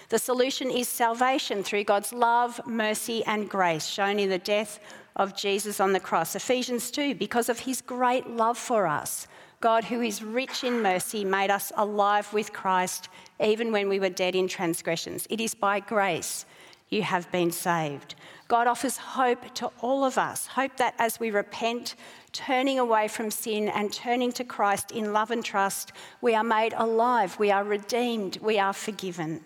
The 0.10 0.20
solution 0.20 0.70
is 0.70 0.90
salvation 0.90 1.64
through 1.64 1.86
God's 1.86 2.12
love, 2.12 2.60
mercy, 2.66 3.24
and 3.26 3.50
grace 3.50 3.86
shown 3.86 4.20
in 4.20 4.30
the 4.30 4.38
death 4.38 4.82
of 5.16 5.34
Jesus 5.34 5.80
on 5.80 5.94
the 5.94 6.00
cross. 6.02 6.36
Ephesians 6.36 6.92
2 6.92 7.16
Because 7.16 7.48
of 7.48 7.60
his 7.60 7.80
great 7.80 8.28
love 8.28 8.58
for 8.58 8.86
us, 8.86 9.29
God, 9.62 9.84
who 9.84 10.02
is 10.02 10.24
rich 10.24 10.64
in 10.64 10.82
mercy, 10.82 11.26
made 11.26 11.52
us 11.52 11.72
alive 11.76 12.32
with 12.32 12.54
Christ 12.54 13.10
even 13.42 13.72
when 13.72 13.90
we 13.90 14.00
were 14.00 14.10
dead 14.10 14.36
in 14.36 14.48
transgressions. 14.48 15.28
It 15.30 15.42
is 15.42 15.54
by 15.54 15.82
grace 15.82 16.46
you 16.90 17.04
have 17.04 17.32
been 17.32 17.52
saved. 17.52 18.16
God 18.48 18.68
offers 18.68 18.98
hope 18.98 19.54
to 19.56 19.70
all 19.82 20.04
of 20.04 20.18
us 20.18 20.48
hope 20.48 20.78
that 20.78 20.96
as 20.98 21.20
we 21.20 21.30
repent, 21.30 21.96
turning 22.32 22.80
away 22.80 23.08
from 23.08 23.30
sin 23.32 23.70
and 23.70 23.92
turning 23.94 24.32
to 24.34 24.44
Christ 24.44 24.92
in 24.92 25.14
love 25.14 25.30
and 25.30 25.44
trust, 25.44 25.92
we 26.22 26.34
are 26.34 26.44
made 26.44 26.74
alive, 26.78 27.38
we 27.38 27.52
are 27.52 27.64
redeemed, 27.64 28.38
we 28.42 28.58
are 28.60 28.74
forgiven. 28.74 29.42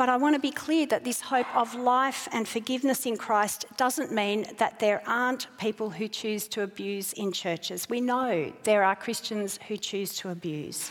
But 0.00 0.08
I 0.08 0.16
want 0.16 0.34
to 0.34 0.40
be 0.40 0.50
clear 0.50 0.86
that 0.86 1.04
this 1.04 1.20
hope 1.20 1.54
of 1.54 1.74
life 1.74 2.26
and 2.32 2.48
forgiveness 2.48 3.04
in 3.04 3.18
Christ 3.18 3.66
doesn't 3.76 4.10
mean 4.10 4.46
that 4.56 4.78
there 4.78 5.02
aren't 5.06 5.46
people 5.58 5.90
who 5.90 6.08
choose 6.08 6.48
to 6.48 6.62
abuse 6.62 7.12
in 7.12 7.32
churches. 7.32 7.86
We 7.86 8.00
know 8.00 8.50
there 8.62 8.82
are 8.82 8.96
Christians 8.96 9.58
who 9.68 9.76
choose 9.76 10.14
to 10.20 10.30
abuse. 10.30 10.90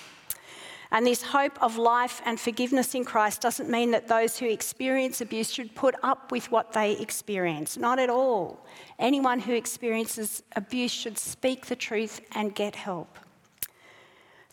And 0.91 1.07
this 1.07 1.23
hope 1.23 1.59
of 1.59 1.75
life 1.75 2.21
and 2.23 2.39
forgiveness 2.39 2.93
in 2.93 3.03
Christ 3.03 3.41
doesn't 3.41 3.67
mean 3.67 3.89
that 3.89 4.07
those 4.07 4.37
who 4.37 4.45
experience 4.45 5.21
abuse 5.21 5.49
should 5.49 5.73
put 5.73 5.95
up 6.03 6.31
with 6.31 6.51
what 6.51 6.73
they 6.73 6.91
experience. 6.91 7.77
Not 7.77 7.97
at 7.97 8.11
all. 8.11 8.63
Anyone 8.99 9.39
who 9.39 9.53
experiences 9.53 10.43
abuse 10.55 10.91
should 10.91 11.17
speak 11.17 11.65
the 11.65 11.75
truth 11.75 12.21
and 12.35 12.53
get 12.53 12.75
help. 12.75 13.17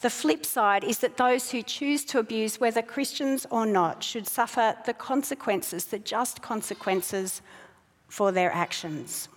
The 0.01 0.11
flip 0.11 0.45
side 0.45 0.85
is 0.85 0.99
that 0.99 1.17
those 1.17 1.51
who 1.51 1.63
choose 1.63 2.05
to 2.07 2.19
abuse, 2.19 2.61
whether 2.61 2.83
Christians 2.83 3.47
or 3.51 3.65
not, 3.65 4.03
should 4.03 4.27
suffer 4.27 4.77
the 4.85 4.93
consequences, 4.93 5.87
the 5.87 5.99
just 5.99 6.43
consequences 6.43 7.41
for 8.09 8.31
their 8.31 8.53
actions. 8.53 9.29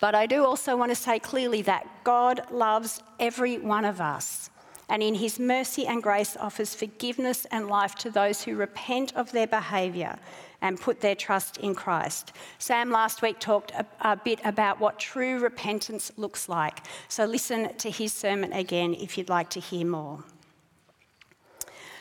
But 0.00 0.14
I 0.14 0.26
do 0.26 0.44
also 0.44 0.76
want 0.76 0.90
to 0.90 0.96
say 0.96 1.18
clearly 1.18 1.62
that 1.62 1.86
God 2.04 2.42
loves 2.50 3.02
every 3.18 3.58
one 3.58 3.84
of 3.84 4.00
us 4.00 4.50
and 4.88 5.02
in 5.02 5.14
his 5.14 5.38
mercy 5.38 5.86
and 5.86 6.02
grace 6.02 6.36
offers 6.36 6.74
forgiveness 6.74 7.46
and 7.50 7.68
life 7.68 7.94
to 7.96 8.10
those 8.10 8.42
who 8.42 8.56
repent 8.56 9.14
of 9.14 9.30
their 9.32 9.46
behaviour 9.46 10.18
and 10.60 10.80
put 10.80 11.00
their 11.00 11.14
trust 11.14 11.58
in 11.58 11.74
Christ. 11.74 12.32
Sam 12.58 12.90
last 12.90 13.22
week 13.22 13.38
talked 13.38 13.70
a, 13.72 13.86
a, 14.00 14.16
bit 14.16 14.40
about 14.44 14.80
what 14.80 14.98
true 14.98 15.38
repentance 15.38 16.10
looks 16.16 16.48
like. 16.48 16.80
So 17.08 17.24
listen 17.26 17.76
to 17.76 17.90
his 17.90 18.12
sermon 18.12 18.52
again 18.52 18.94
if 18.94 19.16
you'd 19.16 19.28
like 19.28 19.50
to 19.50 19.60
hear 19.60 19.86
more. 19.86 20.24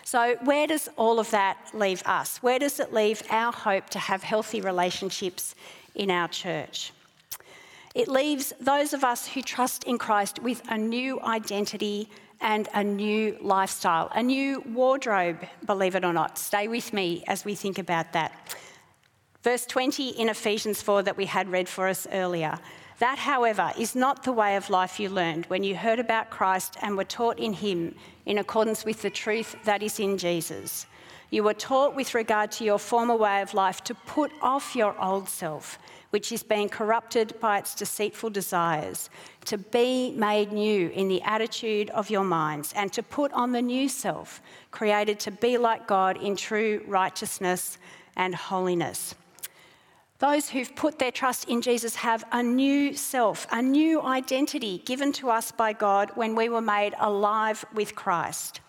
So, 0.04 0.38
where 0.46 0.68
does 0.68 0.88
all 0.96 1.20
of 1.20 1.32
that 1.32 1.58
leave 1.74 2.02
us? 2.06 2.38
Where 2.38 2.60
does 2.60 2.80
it 2.80 2.94
leave 2.94 3.22
our 3.30 3.52
hope 3.52 3.90
to 3.90 4.00
have 4.00 4.24
healthy 4.24 4.62
relationships 4.62 5.54
in 5.96 6.10
our 6.10 6.30
church? 6.30 6.94
It 7.94 8.08
leaves 8.08 8.54
those 8.62 8.94
of 8.94 9.04
us 9.04 9.28
who 9.28 9.42
trust 9.42 9.84
in 9.84 9.98
Christ 9.98 10.40
with 10.42 10.62
a 10.70 10.78
new 10.78 11.20
identity 11.22 12.10
and 12.42 12.68
a 12.74 12.84
new 12.84 13.38
lifestyle, 13.42 14.12
a 14.14 14.22
new 14.22 14.62
wardrobe, 14.74 15.46
believe 15.66 15.96
it 15.96 16.06
or 16.06 16.14
not. 16.14 16.38
Stay 16.38 16.68
with 16.68 16.94
me 16.94 17.24
as 17.28 17.46
we 17.46 17.56
think 17.56 17.80
about 17.80 18.14
that. 18.14 18.32
Verse 19.44 19.66
20 19.66 20.10
in 20.10 20.30
Ephesians 20.30 20.82
4 20.82 21.04
that 21.04 21.18
we 21.18 21.26
had 21.26 21.50
read 21.50 21.70
for 21.70 21.88
us 21.88 22.08
earlier. 22.12 22.60
That, 23.00 23.20
however, 23.20 23.72
is 23.78 23.96
not 23.96 24.24
the 24.24 24.32
way 24.32 24.56
of 24.56 24.70
life 24.70 25.00
you 25.00 25.10
learned 25.10 25.46
when 25.46 25.64
you 25.64 25.76
heard 25.76 26.00
about 26.00 26.32
Christ 26.32 26.78
and 26.82 26.98
were 26.98 27.04
taught 27.04 27.38
in 27.38 27.54
Him 27.54 27.96
in 28.26 28.40
accordance 28.40 28.86
with 28.86 29.02
the 29.04 29.10
truth 29.10 29.56
that 29.66 29.84
is 29.84 30.00
in 30.00 30.18
Jesus. 30.18 30.88
You 31.30 31.44
were 31.44 31.54
taught 31.54 31.96
with 31.96 32.14
regard 32.16 32.52
to 32.54 32.64
your 32.64 32.80
former 32.80 33.16
way 33.16 33.42
of 33.42 33.54
life 33.54 33.84
to 33.86 33.94
put 33.94 34.32
off 34.42 34.76
your 34.76 35.00
old 35.02 35.28
self 35.30 35.78
which 36.10 36.32
is 36.32 36.44
being 36.44 36.70
corrupted 36.70 37.40
by 37.40 37.58
its 37.58 37.76
deceitful 37.76 38.30
desires, 38.30 39.10
to 39.46 39.58
be 39.58 40.12
made 40.12 40.52
new 40.52 40.90
in 40.90 41.08
the 41.08 41.22
attitude 41.22 41.90
of 41.92 42.10
your 42.10 42.24
minds, 42.24 42.74
and 42.76 42.92
to 42.94 43.04
put 43.04 43.32
on 43.34 43.52
the 43.52 43.62
new 43.62 43.90
self, 43.90 44.42
created 44.72 45.20
to 45.20 45.32
be 45.32 45.58
like 45.58 45.88
God 45.88 46.22
in 46.22 46.36
true 46.36 46.84
righteousness 46.88 47.78
and 48.16 48.34
holiness. 48.34 49.16
Those 50.20 50.50
who've 50.50 50.76
put 50.76 50.98
their 50.98 51.12
trust 51.12 51.48
in 51.48 51.62
Jesus 51.62 51.96
have 51.98 52.24
a 52.32 52.42
new 52.42 52.96
self, 52.96 53.46
a 53.52 53.62
new 53.62 54.02
identity 54.02 54.80
given 54.80 55.12
to 55.14 55.30
us 55.30 55.52
by 55.52 55.74
God 55.74 56.12
when 56.16 56.36
we 56.36 56.50
were 56.50 56.62
made 56.62 56.96
alive 57.00 57.64
with 57.74 57.94
Christ. 57.94 58.62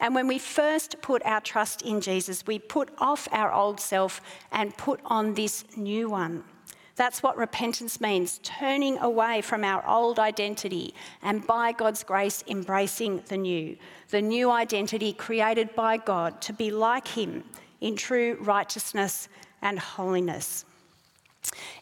And 0.00 0.14
when 0.14 0.26
we 0.26 0.38
first 0.38 1.00
put 1.02 1.24
our 1.24 1.40
trust 1.40 1.82
in 1.82 2.00
Jesus, 2.00 2.46
we 2.46 2.58
put 2.58 2.90
off 2.98 3.28
our 3.30 3.52
old 3.52 3.78
self 3.78 4.20
and 4.50 4.76
put 4.76 5.00
on 5.04 5.34
this 5.34 5.64
new 5.76 6.08
one. 6.08 6.42
That's 6.96 7.22
what 7.22 7.36
repentance 7.36 8.00
means 8.00 8.40
turning 8.42 8.98
away 8.98 9.40
from 9.40 9.64
our 9.64 9.86
old 9.86 10.18
identity 10.18 10.94
and 11.22 11.46
by 11.46 11.72
God's 11.72 12.02
grace 12.02 12.44
embracing 12.46 13.22
the 13.28 13.38
new. 13.38 13.76
The 14.08 14.20
new 14.20 14.50
identity 14.50 15.12
created 15.12 15.74
by 15.74 15.98
God 15.98 16.42
to 16.42 16.52
be 16.52 16.70
like 16.70 17.08
Him 17.08 17.44
in 17.80 17.96
true 17.96 18.36
righteousness 18.40 19.28
and 19.62 19.78
holiness. 19.78 20.64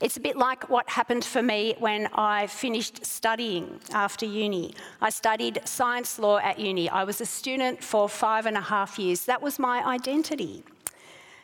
It's 0.00 0.16
a 0.16 0.20
bit 0.20 0.36
like 0.36 0.70
what 0.70 0.88
happened 0.88 1.24
for 1.24 1.42
me 1.42 1.74
when 1.78 2.06
I 2.14 2.46
finished 2.46 3.04
studying 3.04 3.80
after 3.92 4.26
uni. 4.26 4.74
I 5.00 5.10
studied 5.10 5.60
science 5.64 6.18
law 6.18 6.38
at 6.38 6.58
uni. 6.58 6.88
I 6.88 7.02
was 7.02 7.20
a 7.20 7.26
student 7.26 7.82
for 7.82 8.08
five 8.08 8.46
and 8.46 8.56
a 8.56 8.60
half 8.60 8.98
years. 8.98 9.24
That 9.24 9.42
was 9.42 9.58
my 9.58 9.84
identity. 9.84 10.62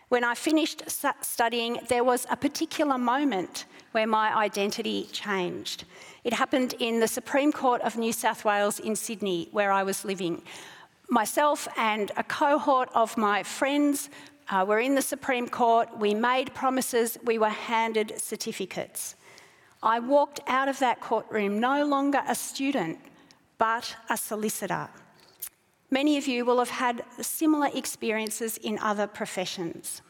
When 0.08 0.22
I 0.22 0.34
finished 0.34 0.84
studying, 1.22 1.80
there 1.88 2.04
was 2.04 2.26
a 2.30 2.36
particular 2.36 2.96
moment 2.98 3.64
where 3.90 4.06
my 4.06 4.36
identity 4.36 5.08
changed. 5.10 5.84
It 6.22 6.32
happened 6.32 6.74
in 6.78 7.00
the 7.00 7.08
Supreme 7.08 7.50
Court 7.50 7.80
of 7.82 7.96
New 7.96 8.12
South 8.12 8.44
Wales 8.44 8.78
in 8.78 8.94
Sydney, 8.94 9.48
where 9.50 9.72
I 9.72 9.82
was 9.82 10.04
living. 10.04 10.42
Myself 11.08 11.66
and 11.76 12.12
a 12.16 12.22
cohort 12.22 12.88
of 12.94 13.16
my 13.16 13.42
friends 13.42 14.10
uh, 14.50 14.64
were 14.66 14.80
in 14.80 14.94
the 14.94 15.02
Supreme 15.02 15.48
Court. 15.48 15.88
We 15.98 16.14
made 16.14 16.54
promises, 16.54 17.18
we 17.24 17.38
were 17.38 17.48
handed 17.48 18.20
certificates. 18.20 19.16
I 19.82 20.00
walked 20.00 20.40
out 20.46 20.68
of 20.68 20.78
that 20.78 21.00
courtroom 21.00 21.60
no 21.60 21.84
longer 21.84 22.22
a 22.26 22.34
student, 22.34 22.98
but 23.58 23.96
a 24.08 24.16
solicitor. 24.16 24.88
Many 25.90 26.16
of 26.16 26.26
you 26.26 26.44
will 26.44 26.58
have 26.58 26.70
had 26.70 27.04
similar 27.20 27.68
experiences 27.74 28.56
in 28.56 28.78
other 28.78 29.06
professions. 29.06 30.02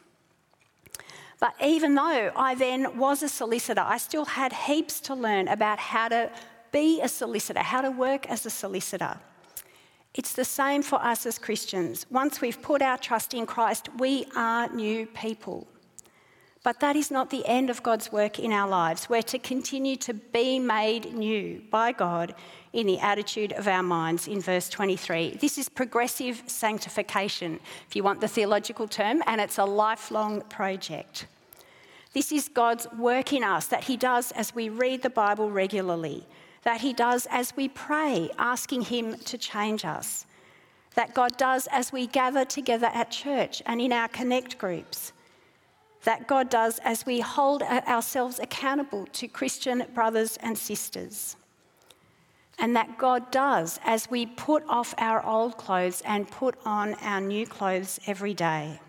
But 1.39 1.53
even 1.61 1.95
though 1.95 2.31
I 2.35 2.55
then 2.55 2.97
was 2.97 3.21
a 3.21 3.29
solicitor, 3.29 3.83
I 3.85 3.97
still 3.97 4.25
had 4.25 4.53
heaps 4.53 4.99
to 5.01 5.13
learn 5.13 5.47
about 5.47 5.79
how 5.79 6.07
to 6.07 6.31
be 6.71 7.01
a 7.01 7.07
solicitor, 7.07 7.59
how 7.59 7.81
to 7.81 7.91
work 7.91 8.29
as 8.29 8.45
a 8.45 8.49
solicitor. 8.49 9.19
It's 10.15 10.31
the 10.31 10.45
same 10.45 10.81
for 10.81 11.03
us 11.03 11.25
as 11.25 11.37
Christians. 11.37 12.05
Once 12.09 12.39
we've 12.39 12.61
put 12.61 12.81
our 12.81 12.97
trust 12.97 13.33
in 13.33 13.45
Christ, 13.45 13.89
we 13.97 14.25
are 14.33 14.69
new 14.69 15.05
people. 15.07 15.67
But 16.63 16.79
that 16.79 16.95
is 16.95 17.11
not 17.11 17.29
the 17.29 17.45
end 17.45 17.69
of 17.69 17.83
God's 17.83 18.13
work 18.13 18.39
in 18.39 18.53
our 18.53 18.67
lives. 18.67 19.09
We're 19.09 19.21
to 19.23 19.37
continue 19.37 19.97
to 19.97 20.13
be 20.13 20.57
made 20.57 21.13
new 21.13 21.61
by 21.69 21.91
God 21.91 22.33
in 22.71 22.87
the 22.87 22.97
attitude 22.99 23.51
of 23.51 23.67
our 23.67 23.83
minds 23.83 24.27
in 24.27 24.39
verse 24.39 24.69
23. 24.69 25.37
This 25.41 25.57
is 25.57 25.67
progressive 25.67 26.43
sanctification, 26.47 27.59
if 27.87 27.95
you 27.95 28.01
want 28.01 28.21
the 28.21 28.27
theological 28.29 28.87
term, 28.87 29.21
and 29.27 29.41
it's 29.41 29.57
a 29.57 29.65
lifelong 29.65 30.41
project. 30.43 31.27
This 32.13 32.31
is 32.31 32.47
God's 32.47 32.87
work 32.93 33.33
in 33.33 33.43
us 33.43 33.67
that 33.67 33.83
He 33.83 33.97
does 33.97 34.31
as 34.31 34.55
we 34.55 34.69
read 34.69 35.03
the 35.03 35.09
Bible 35.09 35.51
regularly, 35.51 36.25
that 36.65 36.81
He 36.81 36.91
does 36.91 37.27
as 37.31 37.55
we 37.55 37.69
pray, 37.69 38.29
asking 38.37 38.81
Him 38.81 39.17
to 39.19 39.37
change 39.37 39.85
us, 39.85 40.25
that 40.95 41.13
God 41.13 41.37
does 41.37 41.67
as 41.71 41.93
we 41.93 42.07
gather 42.07 42.43
together 42.43 42.87
at 42.93 43.11
church 43.11 43.61
and 43.65 43.79
in 43.79 43.93
our 43.93 44.09
connect 44.09 44.57
groups, 44.57 45.13
that 46.03 46.27
God 46.27 46.49
does 46.49 46.79
as 46.83 47.05
we 47.05 47.21
hold 47.21 47.63
ourselves 47.63 48.39
accountable 48.39 49.07
to 49.13 49.27
Christian 49.27 49.85
brothers 49.93 50.37
and 50.41 50.57
sisters 50.57 51.37
and 52.59 52.75
that 52.75 52.97
God 52.97 53.31
does 53.31 53.79
as 53.83 54.09
we 54.09 54.25
put 54.25 54.63
off 54.67 54.93
our 54.97 55.25
old 55.25 55.57
clothes 55.57 56.01
and 56.05 56.29
put 56.29 56.55
on 56.65 56.93
our 56.95 57.21
new 57.21 57.45
clothes 57.45 57.99
every 58.07 58.33
day. 58.33 58.79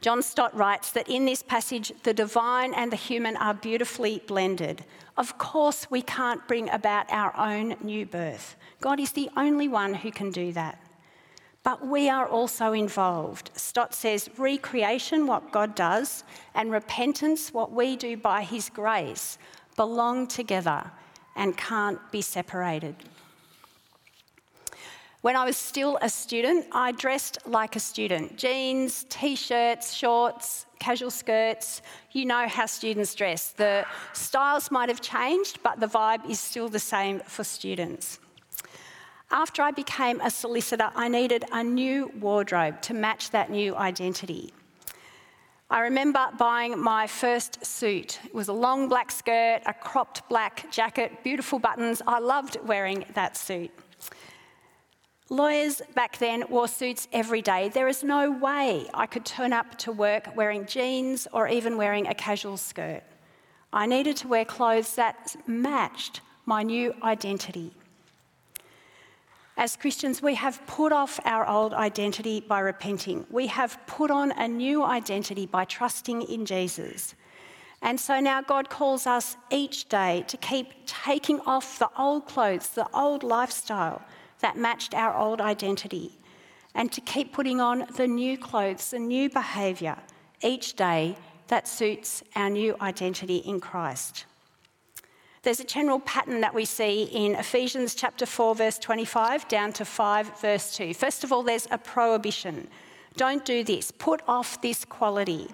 John 0.00 0.22
Stott 0.22 0.54
writes 0.56 0.90
that 0.92 1.08
in 1.08 1.24
this 1.24 1.42
passage, 1.42 1.92
the 2.02 2.12
divine 2.12 2.74
and 2.74 2.90
the 2.90 2.96
human 2.96 3.36
are 3.36 3.54
beautifully 3.54 4.22
blended. 4.26 4.84
Of 5.16 5.36
course, 5.36 5.90
we 5.90 6.02
can't 6.02 6.46
bring 6.48 6.70
about 6.70 7.10
our 7.12 7.36
own 7.36 7.76
new 7.82 8.06
birth. 8.06 8.56
God 8.80 8.98
is 8.98 9.12
the 9.12 9.28
only 9.36 9.68
one 9.68 9.94
who 9.94 10.10
can 10.10 10.30
do 10.30 10.52
that. 10.52 10.78
But 11.62 11.86
we 11.86 12.08
are 12.08 12.26
also 12.26 12.72
involved. 12.72 13.50
Stott 13.54 13.94
says 13.94 14.28
recreation, 14.36 15.26
what 15.26 15.52
God 15.52 15.74
does, 15.74 16.24
and 16.54 16.72
repentance, 16.72 17.52
what 17.52 17.72
we 17.72 17.96
do 17.96 18.16
by 18.16 18.42
His 18.42 18.68
grace, 18.68 19.38
belong 19.76 20.26
together 20.26 20.90
and 21.36 21.56
can't 21.56 22.00
be 22.10 22.20
separated. 22.20 22.96
When 25.22 25.36
I 25.36 25.44
was 25.44 25.56
still 25.56 26.00
a 26.02 26.08
student, 26.08 26.66
I 26.72 26.90
dressed 26.90 27.38
like 27.46 27.76
a 27.76 27.80
student 27.80 28.36
jeans, 28.36 29.06
t 29.08 29.36
shirts, 29.36 29.94
shorts, 29.94 30.66
casual 30.80 31.12
skirts. 31.12 31.80
You 32.10 32.24
know 32.24 32.48
how 32.48 32.66
students 32.66 33.14
dress. 33.14 33.52
The 33.52 33.86
styles 34.14 34.72
might 34.72 34.88
have 34.88 35.00
changed, 35.00 35.62
but 35.62 35.78
the 35.78 35.86
vibe 35.86 36.28
is 36.28 36.40
still 36.40 36.68
the 36.68 36.80
same 36.80 37.20
for 37.20 37.44
students. 37.44 38.18
After 39.30 39.62
I 39.62 39.70
became 39.70 40.20
a 40.20 40.28
solicitor, 40.28 40.90
I 40.96 41.06
needed 41.06 41.44
a 41.52 41.62
new 41.62 42.10
wardrobe 42.18 42.82
to 42.82 42.92
match 42.92 43.30
that 43.30 43.48
new 43.48 43.76
identity. 43.76 44.52
I 45.70 45.82
remember 45.82 46.26
buying 46.36 46.76
my 46.76 47.06
first 47.06 47.64
suit. 47.64 48.18
It 48.24 48.34
was 48.34 48.48
a 48.48 48.52
long 48.52 48.88
black 48.88 49.12
skirt, 49.12 49.60
a 49.66 49.72
cropped 49.72 50.28
black 50.28 50.68
jacket, 50.72 51.22
beautiful 51.22 51.60
buttons. 51.60 52.02
I 52.08 52.18
loved 52.18 52.56
wearing 52.66 53.04
that 53.14 53.36
suit. 53.36 53.70
Lawyers 55.30 55.80
back 55.94 56.18
then 56.18 56.44
wore 56.48 56.68
suits 56.68 57.08
every 57.12 57.42
day. 57.42 57.68
There 57.68 57.88
is 57.88 58.02
no 58.02 58.30
way 58.30 58.86
I 58.92 59.06
could 59.06 59.24
turn 59.24 59.52
up 59.52 59.78
to 59.78 59.92
work 59.92 60.36
wearing 60.36 60.66
jeans 60.66 61.28
or 61.32 61.48
even 61.48 61.76
wearing 61.76 62.06
a 62.06 62.14
casual 62.14 62.56
skirt. 62.56 63.02
I 63.72 63.86
needed 63.86 64.16
to 64.18 64.28
wear 64.28 64.44
clothes 64.44 64.94
that 64.96 65.36
matched 65.46 66.20
my 66.44 66.62
new 66.62 66.94
identity. 67.02 67.72
As 69.56 69.76
Christians, 69.76 70.20
we 70.20 70.34
have 70.34 70.66
put 70.66 70.92
off 70.92 71.20
our 71.24 71.46
old 71.46 71.72
identity 71.72 72.40
by 72.40 72.60
repenting. 72.60 73.26
We 73.30 73.46
have 73.46 73.78
put 73.86 74.10
on 74.10 74.32
a 74.32 74.48
new 74.48 74.82
identity 74.82 75.46
by 75.46 75.66
trusting 75.66 76.22
in 76.22 76.44
Jesus. 76.46 77.14
And 77.80 77.98
so 77.98 78.20
now 78.20 78.40
God 78.42 78.70
calls 78.70 79.06
us 79.06 79.36
each 79.50 79.88
day 79.88 80.24
to 80.28 80.36
keep 80.36 80.72
taking 80.86 81.40
off 81.40 81.78
the 81.78 81.90
old 81.98 82.26
clothes, 82.26 82.70
the 82.70 82.88
old 82.94 83.22
lifestyle 83.22 84.02
that 84.42 84.56
matched 84.56 84.94
our 84.94 85.16
old 85.16 85.40
identity, 85.40 86.18
and 86.74 86.92
to 86.92 87.00
keep 87.00 87.32
putting 87.32 87.60
on 87.60 87.86
the 87.96 88.06
new 88.06 88.36
clothes, 88.36 88.90
the 88.90 88.98
new 88.98 89.30
behaviour 89.30 89.96
each 90.42 90.74
day 90.74 91.16
that 91.48 91.66
suits 91.66 92.22
our 92.36 92.50
new 92.50 92.76
identity 92.80 93.38
in 93.38 93.60
Christ. 93.60 94.26
There's 95.42 95.60
a 95.60 95.64
general 95.64 95.98
pattern 96.00 96.40
that 96.42 96.54
we 96.54 96.64
see 96.64 97.04
in 97.04 97.34
Ephesians 97.34 97.96
chapter 97.96 98.26
4, 98.26 98.54
verse 98.54 98.78
25, 98.78 99.48
down 99.48 99.72
to 99.72 99.84
5, 99.84 100.40
verse 100.40 100.76
2. 100.76 100.94
First 100.94 101.24
of 101.24 101.32
all, 101.32 101.42
there's 101.42 101.66
a 101.70 101.78
prohibition 101.78 102.68
don't 103.16 103.44
do 103.44 103.62
this, 103.62 103.90
put 103.90 104.22
off 104.26 104.60
this 104.62 104.84
quality. 104.84 105.48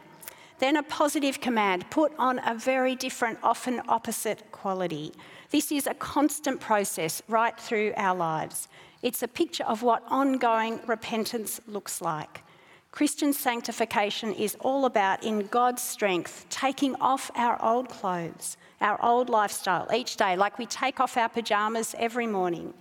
Then 0.59 0.77
a 0.77 0.83
positive 0.83 1.41
command 1.41 1.91
put 1.91 2.13
on 2.19 2.41
a 2.47 2.55
very 2.55 2.95
different, 2.95 3.39
often 3.43 3.81
opposite 3.89 4.51
quality. 4.53 5.13
This 5.51 5.73
is 5.73 5.87
a 5.87 5.95
constant 5.95 6.61
process 6.61 7.23
right 7.27 7.59
through 7.59 7.95
our 7.97 8.15
lives. 8.15 8.69
It's 9.03 9.23
a 9.23 9.29
picture 9.29 9.65
of 9.65 9.83
what 9.83 10.03
ongoing 10.09 10.81
repentance 10.87 11.61
looks 11.67 12.03
like. 12.03 12.43
Christian 12.91 13.33
sanctification 13.33 14.33
is 14.33 14.57
all 14.61 14.85
about, 14.85 15.23
in 15.23 15.47
God's 15.47 15.83
strength, 15.83 16.47
taking 16.51 16.95
off 16.97 17.31
our 17.35 17.63
old 17.63 17.89
clothes, 17.89 18.57
our 18.81 19.03
old 19.05 19.29
lifestyle 19.29 19.87
each 19.95 20.17
day, 20.17 20.37
like 20.37 20.59
we 20.59 20.67
take 20.67 21.01
off 21.01 21.17
our 21.17 21.29
pajamas 21.29 21.95
every 21.99 22.27
morning, 22.27 22.75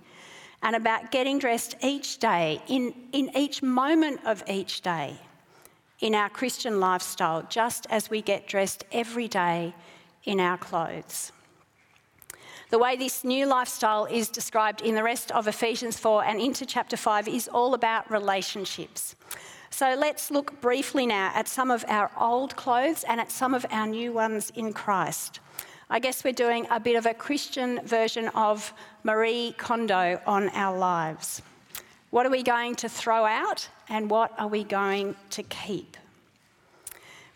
and 0.62 0.74
about 0.74 1.10
getting 1.10 1.38
dressed 1.38 1.76
each 1.82 2.18
day, 2.18 2.60
in, 2.68 2.94
in 3.12 3.30
each 3.36 3.62
moment 3.62 4.20
of 4.26 4.42
each 4.48 4.80
day, 4.80 5.16
in 6.00 6.14
our 6.14 6.28
Christian 6.28 6.80
lifestyle, 6.80 7.42
just 7.48 7.86
as 7.90 8.10
we 8.10 8.20
get 8.20 8.46
dressed 8.46 8.84
every 8.92 9.28
day 9.28 9.74
in 10.24 10.40
our 10.40 10.58
clothes. 10.58 11.32
The 12.70 12.78
way 12.78 12.96
this 12.96 13.24
new 13.24 13.46
lifestyle 13.46 14.04
is 14.04 14.28
described 14.28 14.82
in 14.82 14.94
the 14.94 15.02
rest 15.02 15.30
of 15.32 15.48
Ephesians 15.48 15.98
4 15.98 16.24
and 16.24 16.38
into 16.38 16.66
chapter 16.66 16.98
5 16.98 17.26
is 17.26 17.48
all 17.48 17.72
about 17.72 18.10
relationships. 18.10 19.16
So 19.70 19.94
let's 19.98 20.30
look 20.30 20.60
briefly 20.60 21.06
now 21.06 21.32
at 21.34 21.48
some 21.48 21.70
of 21.70 21.82
our 21.88 22.10
old 22.20 22.56
clothes 22.56 23.04
and 23.04 23.22
at 23.22 23.32
some 23.32 23.54
of 23.54 23.64
our 23.70 23.86
new 23.86 24.12
ones 24.12 24.52
in 24.54 24.74
Christ. 24.74 25.40
I 25.88 25.98
guess 25.98 26.22
we're 26.22 26.34
doing 26.34 26.66
a 26.70 26.78
bit 26.78 26.96
of 26.96 27.06
a 27.06 27.14
Christian 27.14 27.80
version 27.86 28.28
of 28.34 28.74
Marie 29.02 29.54
Kondo 29.56 30.20
on 30.26 30.50
our 30.50 30.76
lives. 30.76 31.40
What 32.10 32.26
are 32.26 32.30
we 32.30 32.42
going 32.42 32.74
to 32.76 32.88
throw 32.90 33.24
out 33.24 33.66
and 33.88 34.10
what 34.10 34.38
are 34.38 34.48
we 34.48 34.62
going 34.62 35.16
to 35.30 35.42
keep? 35.42 35.96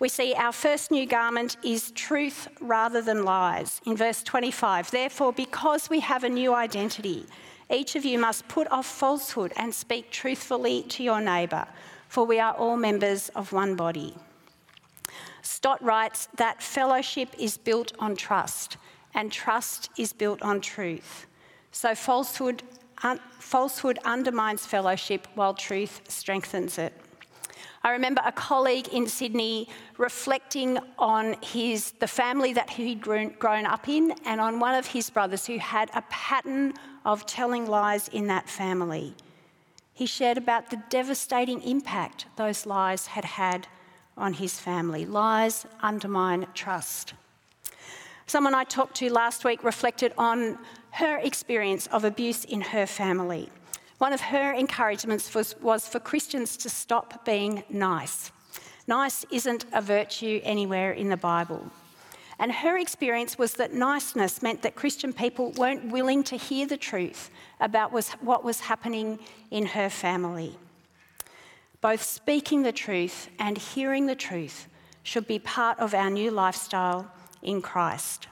We 0.03 0.09
see 0.09 0.35
our 0.35 0.51
first 0.51 0.91
new 0.91 1.07
garment 1.07 1.57
is 1.63 1.93
truth 1.93 2.49
rather 2.61 3.01
than 3.03 3.25
lies. 3.25 3.81
In 3.87 3.97
verse 3.97 4.25
25, 4.25 4.91
therefore, 4.91 5.33
because 5.33 5.89
we 5.89 6.01
have 6.01 6.25
a 6.25 6.29
new 6.29 6.53
identity, 6.53 7.25
each 7.71 7.95
of 7.95 8.05
you 8.05 8.19
must 8.19 8.49
put 8.49 8.67
off 8.73 8.85
falsehood 8.85 9.53
and 9.55 9.73
speak 9.73 10.11
truthfully 10.11 10.83
to 10.89 11.05
your 11.05 11.21
neighbour 11.21 11.69
for 12.09 12.27
we 12.27 12.41
are 12.41 12.53
all 12.55 12.77
members 12.77 13.29
of 13.37 13.53
one 13.53 13.77
body. 13.77 14.15
Stott 15.41 15.81
writes 15.81 16.29
that 16.37 16.61
fellowship 16.61 17.29
is 17.39 17.57
built 17.57 17.93
on 18.01 18.17
trust, 18.17 18.79
and 19.15 19.31
trust 19.31 19.89
is 19.97 20.13
built 20.13 20.43
on 20.43 20.61
truth. 20.61 21.27
So 21.71 21.95
falsehood, 21.95 22.65
un- 23.05 23.21
falsehood 23.39 24.01
undermines 24.05 24.67
fellowship 24.67 25.29
while 25.37 25.55
truth 25.55 26.03
strengthens 26.09 26.77
it. 26.77 26.93
I 27.85 27.91
remember 27.91 28.23
a 28.25 28.31
colleague 28.31 28.89
in 28.89 29.09
Sydney 29.09 29.69
reflecting 29.99 30.79
on 30.99 31.35
his, 31.43 31.93
the 31.93 32.07
family 32.07 32.53
that 32.53 32.71
he'd 32.71 33.01
grown, 33.01 33.31
grown 33.39 33.67
up 33.67 33.89
in 33.89 34.15
and 34.25 34.41
on 34.41 34.61
one 34.61 34.75
of 34.75 34.87
his 34.87 35.11
brothers 35.11 35.47
who 35.47 35.59
had 35.59 35.91
a 35.95 36.03
pattern 36.03 36.75
of 37.05 37.27
telling 37.27 37.67
lies 37.67 38.07
in 38.09 38.29
that 38.29 38.49
family. 38.49 39.15
He 39.93 40.07
shared 40.07 40.39
about 40.39 40.71
the 40.71 40.83
devastating 40.91 41.61
impact 41.63 42.27
those 42.37 42.67
lies 42.67 43.07
had 43.07 43.25
had 43.25 43.67
on 44.17 44.35
his 44.35 44.61
family. 44.61 45.05
Lies 45.05 45.67
undermine 45.81 46.47
trust. 46.55 47.15
Someone 48.27 48.55
I 48.55 48.65
talked 48.65 48.95
to 48.97 49.13
last 49.13 49.45
week 49.45 49.65
reflected 49.65 50.13
on 50.17 50.59
her 50.93 51.19
experience 51.19 51.89
of 51.89 52.05
abuse 52.05 52.45
in 52.45 52.61
her 52.61 52.87
family. 52.87 53.49
One 54.03 54.13
of 54.13 54.21
her 54.21 54.53
encouragements 54.53 55.33
was, 55.33 55.55
was 55.61 55.87
for 55.87 56.01
Christians 56.01 56.57
to 56.57 56.69
stop 56.69 57.25
being 57.25 57.63
nice. 57.71 58.33
Nice 58.89 59.25
isn't 59.31 59.65
a 59.73 59.81
virtue 59.81 60.41
anywhere 60.43 60.91
in 60.91 61.09
the 61.09 61.17
Bible. 61.17 61.71
And 62.41 62.51
her 62.51 62.79
experience 62.79 63.39
was 63.39 63.55
that 63.55 63.75
niceness 63.75 64.43
meant 64.43 64.63
that 64.63 64.75
Christian 64.75 65.13
people 65.13 65.53
weren't 65.53 65.93
willing 65.93 66.25
to 66.25 66.37
hear 66.37 66.67
the 66.67 66.77
truth 66.77 67.31
about 67.61 67.93
was, 67.93 68.09
what 68.15 68.43
was 68.43 68.59
happening 68.59 69.21
in 69.53 69.67
her 69.67 69.89
family. 69.89 70.59
Both 71.81 72.03
speaking 72.03 72.65
the 72.65 72.73
truth 72.73 73.29
and 73.39 73.57
hearing 73.57 74.07
the 74.07 74.17
truth 74.17 74.67
should 75.05 75.29
be 75.29 75.39
part 75.39 75.79
of 75.79 75.95
our 75.95 76.11
new 76.11 76.33
lifestyle 76.33 77.09
in 77.41 77.63
Christ. 77.63 78.27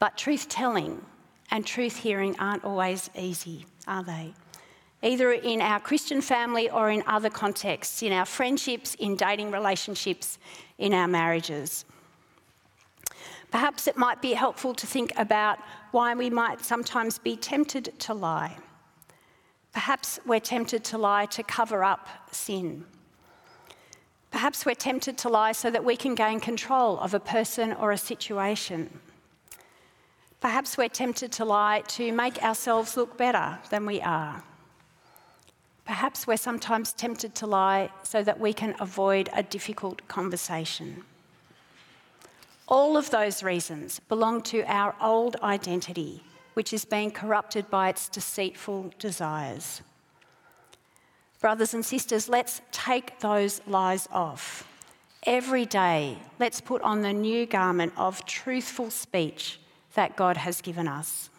But 0.00 0.18
truth 0.18 0.48
telling 0.48 1.06
and 1.50 1.66
truth 1.66 1.96
hearing 1.96 2.36
aren't 2.38 2.64
always 2.64 3.10
easy, 3.16 3.66
are 3.86 4.02
they? 4.02 4.32
Either 5.02 5.32
in 5.32 5.60
our 5.60 5.80
Christian 5.80 6.20
family 6.20 6.68
or 6.68 6.90
in 6.90 7.02
other 7.06 7.30
contexts, 7.30 8.02
in 8.02 8.12
our 8.12 8.26
friendships, 8.26 8.94
in 8.96 9.16
dating 9.16 9.50
relationships, 9.50 10.38
in 10.78 10.92
our 10.92 11.08
marriages. 11.08 11.84
Perhaps 13.50 13.86
it 13.88 13.96
might 13.96 14.22
be 14.22 14.34
helpful 14.34 14.74
to 14.74 14.86
think 14.86 15.12
about 15.16 15.58
why 15.90 16.14
we 16.14 16.30
might 16.30 16.64
sometimes 16.64 17.18
be 17.18 17.36
tempted 17.36 17.98
to 17.98 18.14
lie. 18.14 18.56
Perhaps 19.72 20.20
we're 20.26 20.40
tempted 20.40 20.84
to 20.84 20.98
lie 20.98 21.26
to 21.26 21.42
cover 21.42 21.82
up 21.82 22.08
sin. 22.30 22.84
Perhaps 24.30 24.64
we're 24.64 24.74
tempted 24.74 25.18
to 25.18 25.28
lie 25.28 25.52
so 25.52 25.70
that 25.70 25.84
we 25.84 25.96
can 25.96 26.14
gain 26.14 26.38
control 26.38 26.98
of 27.00 27.14
a 27.14 27.20
person 27.20 27.72
or 27.72 27.90
a 27.90 27.98
situation. 27.98 29.00
Perhaps 30.40 30.78
we're 30.78 30.88
tempted 30.88 31.30
to 31.32 31.44
lie 31.44 31.82
to 31.88 32.12
make 32.12 32.42
ourselves 32.42 32.96
look 32.96 33.18
better 33.18 33.58
than 33.68 33.84
we 33.84 34.00
are. 34.00 34.42
Perhaps 35.84 36.26
we're 36.26 36.38
sometimes 36.38 36.92
tempted 36.94 37.34
to 37.34 37.46
lie 37.46 37.90
so 38.04 38.22
that 38.22 38.40
we 38.40 38.54
can 38.54 38.74
avoid 38.80 39.28
a 39.34 39.42
difficult 39.42 40.06
conversation. 40.08 41.04
All 42.66 42.96
of 42.96 43.10
those 43.10 43.42
reasons 43.42 44.00
belong 44.08 44.40
to 44.44 44.62
our 44.62 44.94
old 45.00 45.36
identity, 45.42 46.22
which 46.54 46.72
is 46.72 46.84
being 46.86 47.10
corrupted 47.10 47.68
by 47.68 47.90
its 47.90 48.08
deceitful 48.08 48.94
desires. 48.98 49.82
Brothers 51.40 51.74
and 51.74 51.84
sisters, 51.84 52.28
let's 52.28 52.62
take 52.72 53.18
those 53.20 53.60
lies 53.66 54.08
off. 54.10 54.66
Every 55.24 55.66
day, 55.66 56.16
let's 56.38 56.62
put 56.62 56.80
on 56.80 57.02
the 57.02 57.12
new 57.12 57.44
garment 57.44 57.92
of 57.96 58.24
truthful 58.24 58.90
speech 58.90 59.59
that 59.94 60.16
God 60.16 60.36
has 60.38 60.60
given 60.60 60.88
us. 60.88 61.30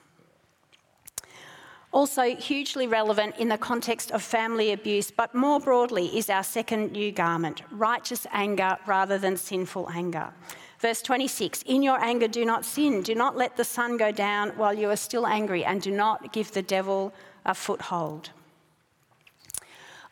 Also, 1.94 2.36
hugely 2.36 2.88
relevant 2.88 3.36
in 3.38 3.50
the 3.50 3.58
context 3.58 4.12
of 4.12 4.24
family 4.24 4.72
abuse, 4.72 5.12
but 5.12 5.36
more 5.36 5.60
broadly, 5.60 6.18
is 6.18 6.30
our 6.30 6.44
second 6.44 6.94
new 6.94 7.12
garment 7.12 7.64
righteous 7.70 8.26
anger 8.32 8.78
rather 8.86 9.18
than 9.18 9.36
sinful 9.36 9.90
anger. 9.90 10.32
Verse 10.80 11.02
26 11.02 11.64
In 11.64 11.84
your 11.84 12.02
anger, 12.02 12.30
do 12.30 12.46
not 12.46 12.64
sin. 12.64 13.02
Do 13.02 13.14
not 13.14 13.36
let 13.36 13.58
the 13.58 13.66
sun 13.66 13.98
go 13.98 14.12
down 14.12 14.52
while 14.52 14.74
you 14.74 14.90
are 14.90 14.96
still 14.96 15.28
angry, 15.28 15.66
and 15.66 15.82
do 15.82 15.92
not 15.92 16.32
give 16.32 16.54
the 16.54 16.62
devil 16.62 17.14
a 17.46 17.54
foothold. 17.54 18.30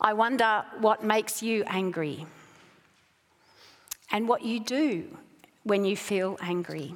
I 0.01 0.13
wonder 0.13 0.63
what 0.79 1.03
makes 1.03 1.41
you 1.41 1.63
angry 1.67 2.25
and 4.11 4.27
what 4.27 4.43
you 4.43 4.59
do 4.59 5.17
when 5.63 5.85
you 5.85 5.95
feel 5.97 6.37
angry. 6.41 6.95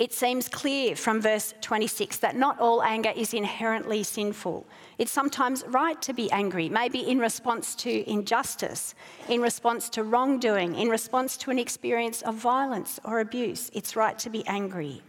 It 0.00 0.14
seems 0.14 0.48
clear 0.48 0.96
from 0.96 1.20
verse 1.20 1.52
26 1.60 2.16
that 2.20 2.34
not 2.34 2.58
all 2.58 2.82
anger 2.82 3.12
is 3.14 3.34
inherently 3.34 4.02
sinful. 4.02 4.64
It's 4.96 5.12
sometimes 5.12 5.62
right 5.66 6.00
to 6.00 6.14
be 6.14 6.32
angry, 6.32 6.70
maybe 6.70 7.00
in 7.00 7.18
response 7.18 7.74
to 7.74 8.10
injustice, 8.10 8.94
in 9.28 9.42
response 9.42 9.90
to 9.90 10.02
wrongdoing, 10.02 10.74
in 10.74 10.88
response 10.88 11.36
to 11.36 11.50
an 11.50 11.58
experience 11.58 12.22
of 12.22 12.34
violence 12.36 12.98
or 13.04 13.20
abuse. 13.20 13.70
It's 13.74 13.94
right 13.94 14.18
to 14.20 14.30
be 14.30 14.42
angry. 14.46 15.02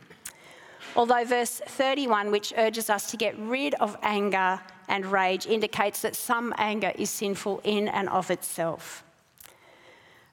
Although 0.97 1.23
verse 1.23 1.62
31, 1.67 2.30
which 2.30 2.54
urges 2.58 2.89
us 2.89 3.10
to 3.12 3.15
get 3.15 3.39
rid 3.39 3.75
of 3.75 3.95
anger 4.01 4.60
and 4.89 5.06
rage, 5.06 5.45
indicates 5.45 6.01
that 6.01 6.17
some 6.17 6.54
anger 6.58 6.91
is 6.95 7.10
sinful 7.10 7.62
in 7.63 7.88
and 7.88 8.10
of 8.10 8.30
itself. 8.30 9.06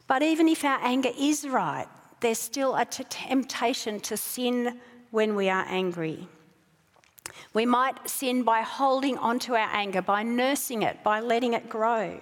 But 0.09 0.25
even 0.25 0.49
if 0.49 0.65
our 0.65 0.81
anger 0.83 1.11
is 1.17 1.47
right, 1.47 1.87
there's 2.21 2.39
still 2.39 2.75
a 2.75 2.85
temptation 2.85 4.01
to 4.01 4.17
sin 4.17 4.81
when 5.11 5.35
we 5.35 5.49
are 5.49 5.65
angry. 5.69 6.29
We 7.55 7.67
might 7.67 8.09
sin 8.09 8.43
by 8.43 8.63
holding 8.63 9.17
onto 9.19 9.55
our 9.55 9.69
anger, 9.73 10.03
by 10.03 10.23
nursing 10.23 10.83
it, 10.83 11.03
by 11.03 11.21
letting 11.21 11.55
it 11.55 11.69
grow. 11.69 12.21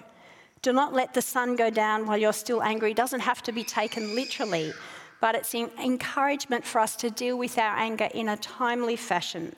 Do 0.63 0.73
not 0.73 0.93
let 0.93 1.15
the 1.15 1.23
sun 1.23 1.57
go 1.57 1.71
down 1.71 2.07
while 2.07 2.19
you're 2.19 2.33
still 2.33 2.63
angry. 2.63 2.91
It 2.91 2.97
doesn't 2.97 3.21
have 3.21 3.43
to 3.45 3.53
be 3.53 3.65
taken 3.65 4.15
literally, 4.15 4.73
but 5.21 5.35
it's 5.35 5.55
an 5.55 5.71
encouragement 5.83 6.65
for 6.65 6.81
us 6.81 6.97
to 6.97 7.11
deal 7.11 7.39
with 7.39 7.59
our 7.59 7.77
anger 7.77 8.09
in 8.15 8.29
a 8.29 8.37
timely 8.37 8.97
fashion 8.97 9.55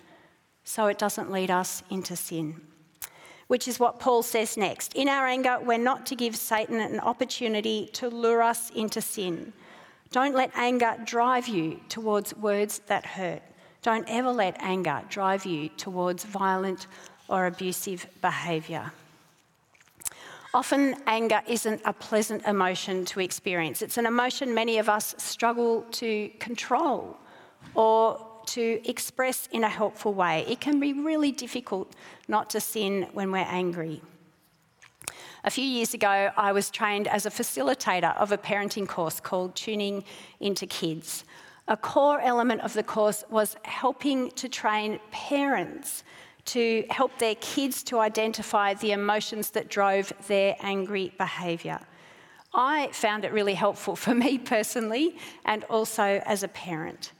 so 0.64 0.86
it 0.86 0.98
doesn't 0.98 1.30
lead 1.30 1.50
us 1.50 1.82
into 1.90 2.14
sin. 2.14 2.60
Which 3.46 3.66
is 3.66 3.80
what 3.80 3.98
Paul 3.98 4.22
says 4.22 4.58
next. 4.58 4.94
In 4.94 5.08
our 5.08 5.26
anger, 5.26 5.58
we're 5.62 5.78
not 5.78 6.04
to 6.06 6.14
give 6.14 6.36
Satan 6.36 6.78
an 6.78 7.00
opportunity 7.00 7.88
to 7.94 8.08
lure 8.08 8.42
us 8.42 8.68
into 8.70 9.00
sin. 9.00 9.54
Don't 10.10 10.34
let 10.34 10.50
anger 10.54 10.96
drive 11.04 11.48
you 11.48 11.80
towards 11.88 12.34
words 12.36 12.80
that 12.86 13.04
hurt. 13.04 13.42
Don't 13.82 14.06
ever 14.08 14.30
let 14.30 14.56
anger 14.60 15.02
drive 15.08 15.44
you 15.44 15.68
towards 15.70 16.24
violent 16.24 16.86
or 17.28 17.46
abusive 17.46 18.06
behaviour. 18.22 18.90
Often, 20.54 20.96
anger 21.06 21.42
isn't 21.46 21.82
a 21.84 21.92
pleasant 21.92 22.46
emotion 22.46 23.04
to 23.06 23.20
experience. 23.20 23.82
It's 23.82 23.98
an 23.98 24.06
emotion 24.06 24.54
many 24.54 24.78
of 24.78 24.88
us 24.88 25.14
struggle 25.18 25.82
to 25.92 26.30
control 26.38 27.18
or 27.74 28.26
to 28.46 28.80
express 28.88 29.46
in 29.52 29.62
a 29.62 29.68
helpful 29.68 30.14
way. 30.14 30.44
It 30.48 30.58
can 30.58 30.80
be 30.80 30.94
really 30.94 31.32
difficult 31.32 31.92
not 32.28 32.48
to 32.50 32.60
sin 32.60 33.06
when 33.12 33.30
we're 33.30 33.46
angry. 33.46 34.00
A 35.48 35.50
few 35.50 35.64
years 35.64 35.94
ago, 35.94 36.30
I 36.36 36.52
was 36.52 36.68
trained 36.68 37.08
as 37.08 37.24
a 37.24 37.30
facilitator 37.30 38.14
of 38.18 38.32
a 38.32 38.36
parenting 38.36 38.86
course 38.86 39.18
called 39.18 39.54
Tuning 39.54 40.04
into 40.40 40.66
Kids. 40.66 41.24
A 41.68 41.74
core 41.74 42.20
element 42.20 42.60
of 42.60 42.74
the 42.74 42.82
course 42.82 43.24
was 43.30 43.56
helping 43.62 44.30
to 44.32 44.46
train 44.46 45.00
parents 45.10 46.04
to 46.52 46.84
help 46.90 47.18
their 47.18 47.34
kids 47.36 47.82
to 47.84 47.98
identify 47.98 48.74
the 48.74 48.92
emotions 48.92 49.48
that 49.52 49.70
drove 49.70 50.12
their 50.26 50.54
angry 50.60 51.14
behaviour. 51.16 51.80
I 52.52 52.88
found 52.92 53.24
it 53.24 53.32
really 53.32 53.54
helpful 53.54 53.96
for 53.96 54.14
me 54.14 54.36
personally 54.36 55.16
and 55.46 55.64
also 55.70 56.20
as 56.26 56.42
a 56.42 56.48
parent. 56.48 57.12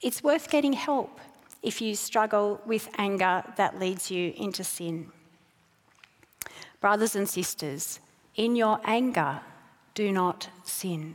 It's 0.00 0.24
worth 0.24 0.48
getting 0.48 0.72
help 0.72 1.20
if 1.62 1.82
you 1.82 1.96
struggle 1.96 2.62
with 2.64 2.88
anger 2.96 3.44
that 3.58 3.78
leads 3.78 4.10
you 4.10 4.32
into 4.38 4.64
sin. 4.64 5.12
Brothers 6.80 7.16
and 7.16 7.28
sisters, 7.28 8.00
in 8.36 8.54
your 8.54 8.80
anger, 8.84 9.40
do 9.94 10.12
not 10.12 10.48
sin. 10.62 11.14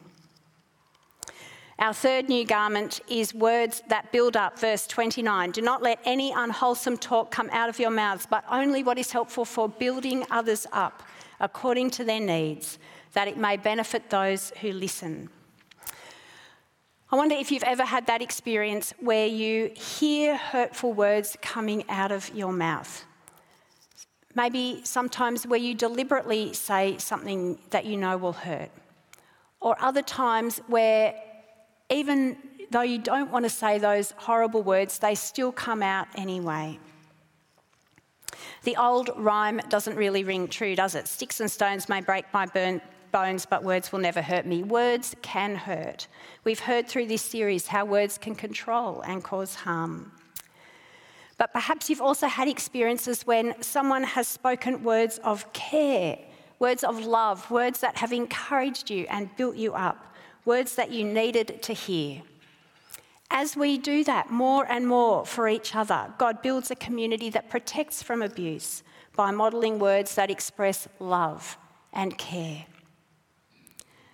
Our 1.80 1.94
third 1.94 2.30
new 2.30 2.46
garment 2.46 3.02
is 3.08 3.34
words 3.34 3.82
that 3.88 4.12
build 4.12 4.38
up, 4.38 4.60
verse 4.60 4.86
29. 4.88 5.52
Do 5.52 5.62
not 5.62 5.82
let 5.82 6.00
any 6.06 6.32
unwholesome 6.32 6.98
talk 6.98 7.32
come 7.32 7.50
out 7.52 7.70
of 7.70 7.80
your 7.80 7.90
mouths, 7.90 8.28
but 8.30 8.44
only 8.50 8.84
what 8.84 8.98
is 8.98 9.12
helpful 9.12 9.46
for 9.46 9.68
building 9.68 10.26
others 10.30 10.68
up 10.72 11.04
according 11.40 11.90
to 11.92 12.04
their 12.04 12.20
needs, 12.20 12.78
that 13.14 13.28
it 13.28 13.38
may 13.38 13.58
benefit 13.58 14.10
those 14.10 14.52
who 14.62 14.72
listen. 14.72 15.30
I 17.12 17.16
wonder 17.16 17.36
if 17.36 17.52
you've 17.52 17.64
ever 17.64 17.84
had 17.84 18.08
that 18.08 18.22
experience 18.22 18.94
where 19.00 19.28
you 19.28 19.72
hear 19.76 20.36
hurtful 20.36 20.94
words 20.94 21.38
coming 21.42 21.88
out 21.90 22.12
of 22.12 22.34
your 22.34 22.52
mouth. 22.52 23.06
Maybe 24.36 24.82
sometimes 24.84 25.46
where 25.46 25.60
you 25.60 25.76
deliberately 25.76 26.54
say 26.54 26.98
something 26.98 27.60
that 27.70 27.86
you 27.86 27.98
know 27.98 28.18
will 28.18 28.34
hurt. 28.34 28.72
Or 29.60 29.76
other 29.80 30.02
times 30.02 30.60
where 30.68 31.16
even 31.90 32.38
though 32.72 32.82
you 32.82 32.98
don't 32.98 33.32
want 33.32 33.46
to 33.46 33.50
say 33.50 33.78
those 33.78 34.12
horrible 34.18 34.64
words, 34.64 35.00
they 35.00 35.16
still 35.16 35.52
come 35.52 35.84
out 35.84 36.08
anyway. 36.16 36.80
The 38.64 38.76
old 38.78 39.12
rhyme 39.16 39.62
doesn't 39.70 39.96
really 39.96 40.24
ring 40.24 40.48
true, 40.48 40.76
does 40.76 40.96
it? 40.96 41.08
Sticks 41.08 41.40
and 41.40 41.52
stones 41.52 41.88
may 41.88 42.02
break 42.02 42.26
my 42.34 42.46
burn, 42.46 42.82
bones, 43.12 43.46
but 43.46 43.64
words 43.64 43.92
will 43.92 44.00
never 44.00 44.22
hurt 44.22 44.46
me. 44.46 44.64
Words 44.64 45.16
can 45.22 45.56
hurt. 45.56 46.08
We've 46.44 46.60
heard 46.60 46.88
through 46.88 47.08
this 47.08 47.22
series 47.22 47.68
how 47.68 47.86
words 47.86 48.18
can 48.18 48.36
control 48.36 49.02
and 49.02 49.24
cause 49.24 49.54
harm. 49.54 50.12
But 51.44 51.52
perhaps 51.52 51.90
you've 51.90 52.00
also 52.02 52.28
had 52.28 52.48
experiences 52.48 53.28
when 53.28 53.62
someone 53.62 54.04
has 54.04 54.30
spoken 54.30 54.82
words 54.82 55.20
of 55.26 55.52
care, 55.52 56.18
words 56.58 56.86
of 56.86 57.06
love, 57.06 57.52
words 57.52 57.82
that 57.82 57.98
have 57.98 58.14
encouraged 58.14 58.90
you 58.90 59.06
and 59.10 59.30
built 59.36 59.58
you 59.58 59.74
up, 59.74 60.16
words 60.46 60.76
that 60.76 60.92
you 60.92 61.04
needed 61.04 61.62
to 61.64 61.74
hear. 61.74 62.22
As 63.30 63.58
we 63.58 63.78
do 63.78 64.06
that 64.06 64.32
more 64.32 64.66
and 64.72 64.88
more 64.88 65.26
for 65.26 65.50
each 65.50 65.76
other, 65.76 66.14
God 66.18 66.42
builds 66.42 66.72
a 66.72 66.76
community 66.76 67.30
that 67.32 67.50
protects 67.50 68.02
from 68.02 68.22
abuse 68.22 68.82
by 69.14 69.30
modelling 69.32 69.80
words 69.80 70.16
that 70.16 70.32
express 70.32 70.88
love 71.00 71.58
and 71.92 72.18
care. 72.18 72.68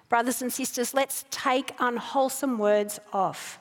Brothers 0.09 0.41
and 0.41 0.51
sisters, 0.51 0.95
let's 0.95 1.25
take 1.29 1.75
unwholesome 1.77 2.57
words 2.57 2.99
off. 3.13 3.59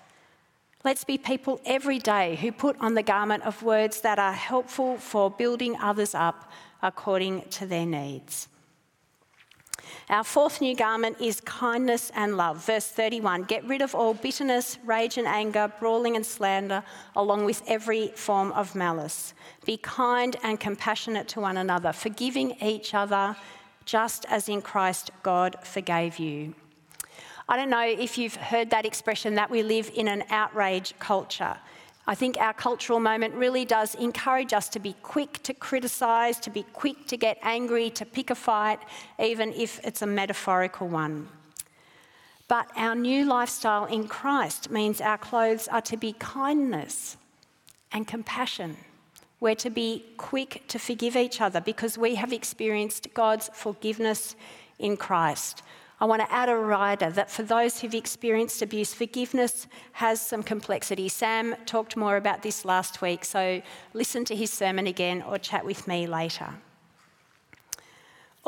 Let's 0.89 1.05
be 1.05 1.19
people 1.19 1.61
every 1.67 1.99
day 1.99 2.37
who 2.37 2.51
put 2.51 2.81
on 2.81 2.95
the 2.95 3.03
garment 3.03 3.43
of 3.43 3.63
words 3.63 4.01
that 4.01 4.19
are 4.19 4.33
helpful 4.33 4.97
for 4.97 5.31
building 5.31 5.77
others 5.79 6.15
up 6.15 6.51
according 6.81 7.43
to 7.51 7.67
their 7.67 7.85
needs. 7.85 8.49
Our 10.09 10.25
fourth 10.25 10.63
new 10.63 10.75
garment 10.75 11.21
is 11.21 11.43
kindness 11.43 12.11
and 12.15 12.39
love. 12.39 12.65
Verse 12.65 12.89
31 12.89 13.43
Get 13.43 13.67
rid 13.67 13.83
of 13.83 13.95
all 13.95 14.15
bitterness, 14.15 14.79
rage 14.83 15.19
and 15.19 15.27
anger, 15.27 15.71
brawling 15.79 16.17
and 16.17 16.25
slander, 16.25 16.83
along 17.15 17.45
with 17.45 17.63
every 17.67 18.09
form 18.15 18.51
of 18.53 18.75
malice. 18.75 19.35
Be 19.67 19.77
kind 19.77 20.37
and 20.43 20.59
compassionate 20.59 21.29
to 21.29 21.41
one 21.41 21.59
another, 21.59 21.93
forgiving 21.93 22.57
each 22.63 22.95
other 22.95 23.37
just 23.85 24.25
as 24.31 24.49
in 24.49 24.63
Christ 24.63 25.11
God 25.23 25.57
forgave 25.63 26.19
you. 26.19 26.55
I 27.49 27.57
don't 27.57 27.71
know 27.71 27.87
if 27.87 28.19
you've 28.19 28.37
heard 28.37 28.71
that 28.71 28.85
expression 28.85 29.35
that 29.37 29.51
we 29.51 29.63
live 29.63 29.91
in 29.95 30.09
an 30.09 30.25
outrage 30.31 30.95
culture. 30.99 31.57
I 32.07 32.15
think 32.15 32.39
our 32.39 32.53
cultural 32.53 33.01
moment 33.01 33.35
really 33.35 33.65
does 33.65 33.95
encourage 33.95 34.53
us 34.53 34.69
to 34.71 34.79
be 34.79 34.95
quick 35.03 35.43
to 35.45 35.55
criticise, 35.55 36.39
to 36.41 36.51
be 36.51 36.65
quick 36.73 37.07
to 37.07 37.17
get 37.17 37.39
angry, 37.43 37.91
to 37.91 38.05
pick 38.05 38.31
a 38.31 38.35
fight, 38.35 38.81
even 39.19 39.53
if 39.53 39.81
it's 39.85 40.03
a 40.03 40.07
metaphorical 40.07 40.89
one. 40.89 41.29
But 42.49 42.71
our 42.77 42.95
new 42.95 43.27
lifestyle 43.27 43.85
in 43.85 44.09
Christ 44.09 44.71
means 44.71 45.01
our 45.01 45.19
clothes 45.19 45.69
are 45.69 45.83
to 45.83 45.97
be 45.97 46.15
kindness 46.19 47.17
and 47.93 48.07
compassion 48.07 48.77
we're 49.41 49.55
to 49.55 49.71
be 49.71 50.05
quick 50.17 50.65
to 50.69 50.79
forgive 50.79 51.17
each 51.17 51.41
other 51.41 51.61
because 51.61 51.97
we 51.97 52.17
have 52.17 52.33
experienced 52.33 53.09
God's 53.15 53.51
forgiveness 53.53 54.35
in 54.79 54.97
Christ. 54.97 55.63
I 56.01 56.05
want 56.05 56.23
to 56.23 56.33
add 56.33 56.49
a 56.49 56.57
rider 56.57 57.11
that 57.11 57.29
for 57.29 57.43
those 57.43 57.81
who've 57.81 57.95
experienced 57.95 58.63
abuse, 58.63 58.95
forgiveness 58.95 59.67
has 59.93 60.21
some 60.21 60.45
complexity. 60.45 61.09
Sam 61.09 61.57
talked 61.67 61.97
more 61.97 62.17
about 62.17 62.43
this 62.43 62.65
last 62.65 63.03
week, 63.03 63.25
so 63.25 63.61
listen 63.95 64.25
to 64.27 64.37
his 64.37 64.53
sermon 64.53 64.87
again 64.87 65.23
or 65.23 65.39
chat 65.39 65.65
with 65.65 65.89
me 65.89 66.07
later. 66.07 66.55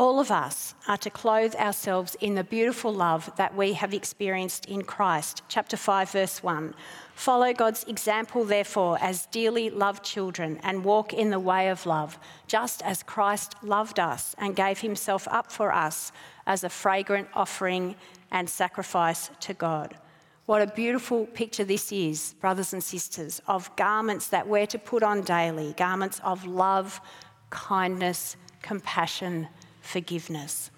All 0.00 0.18
of 0.18 0.30
us 0.30 0.74
are 0.88 0.96
to 0.96 1.10
clothe 1.10 1.54
ourselves 1.56 2.16
in 2.22 2.34
the 2.34 2.42
beautiful 2.42 2.90
love 2.90 3.30
that 3.36 3.54
we 3.54 3.74
have 3.74 3.92
experienced 3.92 4.64
in 4.64 4.80
Christ. 4.80 5.42
Chapter 5.46 5.76
5, 5.76 6.10
verse 6.12 6.42
1. 6.42 6.72
Follow 7.14 7.52
God's 7.52 7.84
example, 7.84 8.46
therefore, 8.46 8.96
as 9.02 9.26
dearly 9.26 9.68
loved 9.68 10.02
children, 10.02 10.58
and 10.62 10.86
walk 10.86 11.12
in 11.12 11.28
the 11.28 11.38
way 11.38 11.68
of 11.68 11.84
love, 11.84 12.18
just 12.46 12.80
as 12.80 13.02
Christ 13.02 13.56
loved 13.62 14.00
us 14.00 14.34
and 14.38 14.56
gave 14.56 14.78
himself 14.78 15.28
up 15.30 15.52
for 15.52 15.70
us 15.70 16.12
as 16.46 16.64
a 16.64 16.70
fragrant 16.70 17.28
offering 17.34 17.94
and 18.30 18.48
sacrifice 18.48 19.30
to 19.40 19.52
God. 19.52 19.98
What 20.46 20.62
a 20.62 20.66
beautiful 20.68 21.26
picture 21.26 21.64
this 21.64 21.92
is, 21.92 22.32
brothers 22.40 22.72
and 22.72 22.82
sisters, 22.82 23.42
of 23.46 23.76
garments 23.76 24.28
that 24.28 24.48
we're 24.48 24.66
to 24.68 24.78
put 24.78 25.02
on 25.02 25.20
daily 25.20 25.74
garments 25.76 26.22
of 26.24 26.46
love, 26.46 27.02
kindness, 27.50 28.36
compassion, 28.62 29.46
forgiveness. 29.90 30.70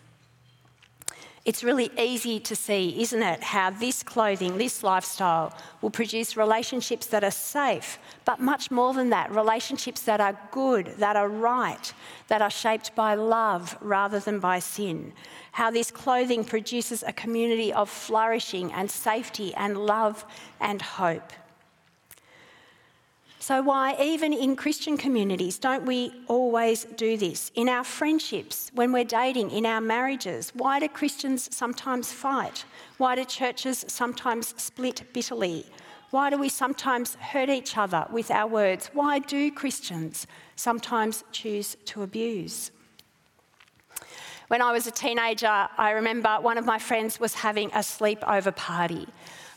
It's 1.45 1.65
really 1.65 1.91
easy 1.99 2.39
to 2.39 2.55
see, 2.55 3.03
isn't 3.03 3.23
it, 3.23 3.43
how 3.43 3.71
this 3.71 4.05
clothing, 4.05 4.59
this 4.59 4.85
lifestyle 4.85 5.53
will 5.81 5.91
produce 5.91 6.37
relationships 6.37 7.07
that 7.07 7.25
are 7.25 7.33
safe, 7.33 7.99
but 8.25 8.39
much 8.39 8.71
more 8.71 8.95
than 8.95 9.11
that, 9.11 9.33
relationships 9.33 10.03
that 10.03 10.21
are 10.21 10.39
good, 10.53 10.95
that 10.99 11.17
are 11.17 11.29
right, 11.29 11.93
that 12.29 12.43
are 12.43 12.51
shaped 12.51 12.95
by 12.95 13.17
love 13.17 13.77
rather 13.81 14.21
than 14.21 14.39
by 14.39 14.61
sin. 14.61 15.13
How 15.51 15.73
this 15.73 15.91
clothing 15.91 16.45
produces 16.45 17.03
a 17.03 17.13
community 17.13 17.73
of 17.73 17.91
flourishing 17.91 18.73
and 18.73 18.89
safety 18.89 19.53
and 19.57 19.77
love 19.77 20.25
and 20.61 20.81
hope. 20.81 21.33
So, 23.43 23.61
why, 23.61 23.97
even 24.01 24.33
in 24.33 24.55
Christian 24.55 24.97
communities, 24.97 25.59
don't 25.59 25.85
we 25.85 26.13
always 26.29 26.85
do 26.85 27.17
this? 27.17 27.51
In 27.57 27.69
our 27.69 27.83
friendships, 27.83 28.71
when 28.73 28.93
we're 28.93 29.03
dating, 29.03 29.51
in 29.51 29.67
our 29.67 29.81
marriages, 29.81 30.53
why 30.55 30.79
do 30.79 30.87
Christians 30.87 31.49
sometimes 31.53 32.13
fight? 32.13 32.65
Why 32.99 33.17
do 33.17 33.25
churches 33.25 33.85
sometimes 33.89 34.55
split 34.63 35.13
bitterly? 35.13 35.67
Why 36.11 36.31
do 36.31 36.39
we 36.39 36.49
sometimes 36.49 37.17
hurt 37.17 37.49
each 37.49 37.77
other 37.77 38.07
with 38.13 38.31
our 38.31 38.47
words? 38.47 38.91
Why 38.93 39.19
do 39.19 39.51
Christians 39.51 40.29
sometimes 40.55 41.25
choose 41.33 41.77
to 41.87 42.05
abuse? 42.05 42.71
When 44.47 44.63
I 44.63 44.71
was 44.71 44.87
a 44.87 44.93
teenager, 44.93 45.49
I 45.49 45.91
remember 45.91 46.39
one 46.41 46.59
of 46.59 46.65
my 46.65 46.79
friends 46.79 47.19
was 47.19 47.35
having 47.35 47.71
a 47.71 47.79
sleepover 47.79 48.55
party. 48.55 49.09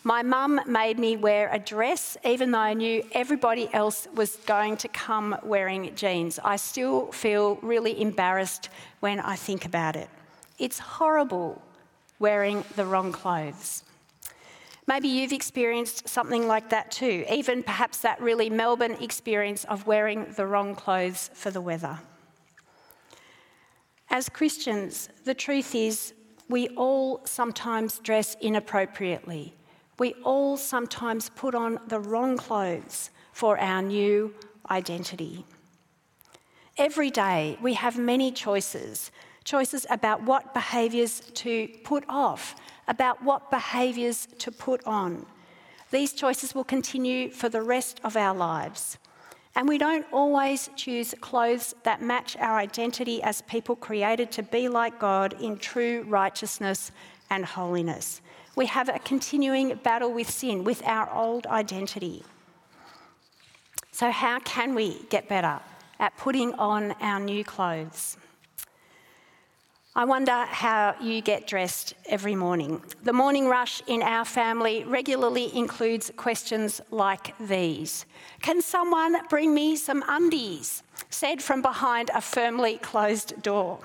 My 0.07 0.21
mum 0.21 0.61
made 0.67 0.99
me 0.99 1.17
wear 1.17 1.49
a 1.51 1.57
dress, 1.57 2.15
even 2.23 2.51
though 2.51 2.59
I 2.59 2.75
knew 2.75 3.03
everybody 3.13 3.67
else 3.73 4.07
was 4.13 4.35
going 4.45 4.77
to 4.77 4.87
come 4.87 5.35
wearing 5.41 5.95
jeans. 5.95 6.37
I 6.43 6.57
still 6.57 7.11
feel 7.11 7.55
really 7.63 7.99
embarrassed 7.99 8.69
when 8.99 9.19
I 9.19 9.35
think 9.35 9.65
about 9.65 9.95
it. 9.95 10.07
It's 10.59 10.77
horrible 10.77 11.59
wearing 12.19 12.63
the 12.75 12.85
wrong 12.85 13.11
clothes. 13.11 13.83
Maybe 14.85 15.07
you've 15.07 15.33
experienced 15.33 16.07
something 16.07 16.45
like 16.45 16.69
that 16.69 16.91
too, 16.91 17.25
even 17.27 17.63
perhaps 17.63 17.97
that 18.01 18.21
really 18.21 18.51
Melbourne 18.51 18.97
experience 19.01 19.63
of 19.63 19.87
wearing 19.87 20.33
the 20.33 20.45
wrong 20.45 20.75
clothes 20.75 21.31
for 21.33 21.49
the 21.49 21.61
weather. 21.61 21.97
As 24.11 24.29
Christians, 24.29 25.09
the 25.23 25.33
truth 25.33 25.73
is 25.73 26.13
we 26.47 26.67
all 26.77 27.21
sometimes 27.25 27.97
dress 27.97 28.37
inappropriately 28.39 29.55
we 29.97 30.13
all 30.23 30.58
sometimes 30.58 31.29
put 31.29 31.55
on 31.55 31.79
the 31.88 31.99
wrong 31.99 32.38
clothes 32.38 33.10
for 33.31 33.58
our 33.60 33.81
new 33.81 34.34
identity. 34.69 35.45
Every 36.77 37.10
day 37.10 37.58
we 37.62 37.73
have 37.73 37.97
many 37.97 38.31
choices 38.31 39.12
choices 39.45 39.86
about 39.91 40.23
what 40.23 40.55
behaviours 40.55 41.19
to 41.36 41.67
put 41.84 42.03
off, 42.10 42.55
about 42.88 43.23
what 43.23 43.51
behaviours 43.51 44.27
to 44.39 44.51
put 44.51 44.84
on. 44.88 45.23
These 45.91 46.13
choices 46.13 46.55
will 46.55 46.63
continue 46.63 47.29
for 47.29 47.47
the 47.47 47.62
rest 47.62 48.01
of 48.03 48.17
our 48.17 48.36
lives. 48.36 48.97
And 49.55 49.69
we 49.69 49.77
don't 49.77 50.05
always 50.12 50.69
choose 50.75 51.13
clothes 51.21 51.75
that 51.84 52.01
match 52.01 52.36
our 52.38 52.58
identity 52.58 53.21
as 53.21 53.43
people 53.43 53.75
created 53.75 54.31
to 54.31 54.43
be 54.43 54.67
like 54.67 54.99
God 54.99 55.39
in 55.39 55.58
true 55.58 56.03
righteousness 56.08 56.91
and 57.29 57.45
holiness 57.45 58.21
we 58.55 58.65
have 58.67 58.89
a 58.89 58.99
continuing 58.99 59.75
battle 59.75 60.11
with 60.11 60.29
sin, 60.29 60.63
with 60.63 60.81
our 60.85 61.11
old 61.13 61.45
identity. 61.47 62.23
So, 63.91 64.11
how 64.11 64.39
can 64.39 64.75
we 64.75 65.03
get 65.09 65.27
better 65.27 65.59
at 65.99 66.17
putting 66.17 66.53
on 66.55 66.91
our 67.01 67.19
new 67.19 67.43
clothes? 67.43 68.17
I 69.97 70.03
wonder 70.03 70.33
how 70.33 70.95
you 70.99 71.21
get 71.21 71.47
dressed 71.47 71.93
every 72.07 72.35
morning. 72.35 72.81
The 73.03 73.13
morning 73.13 73.47
rush 73.47 73.81
in 73.87 74.01
our 74.01 74.25
family 74.25 74.83
regularly 74.83 75.55
includes 75.55 76.11
questions 76.17 76.81
like 76.91 77.33
these 77.39 78.05
Can 78.41 78.61
someone 78.61 79.15
bring 79.29 79.53
me 79.53 79.77
some 79.77 80.03
undies? 80.09 80.83
said 81.09 81.41
from 81.41 81.61
behind 81.61 82.11
a 82.13 82.19
firmly 82.19 82.77
closed 82.79 83.41
door. 83.41 83.79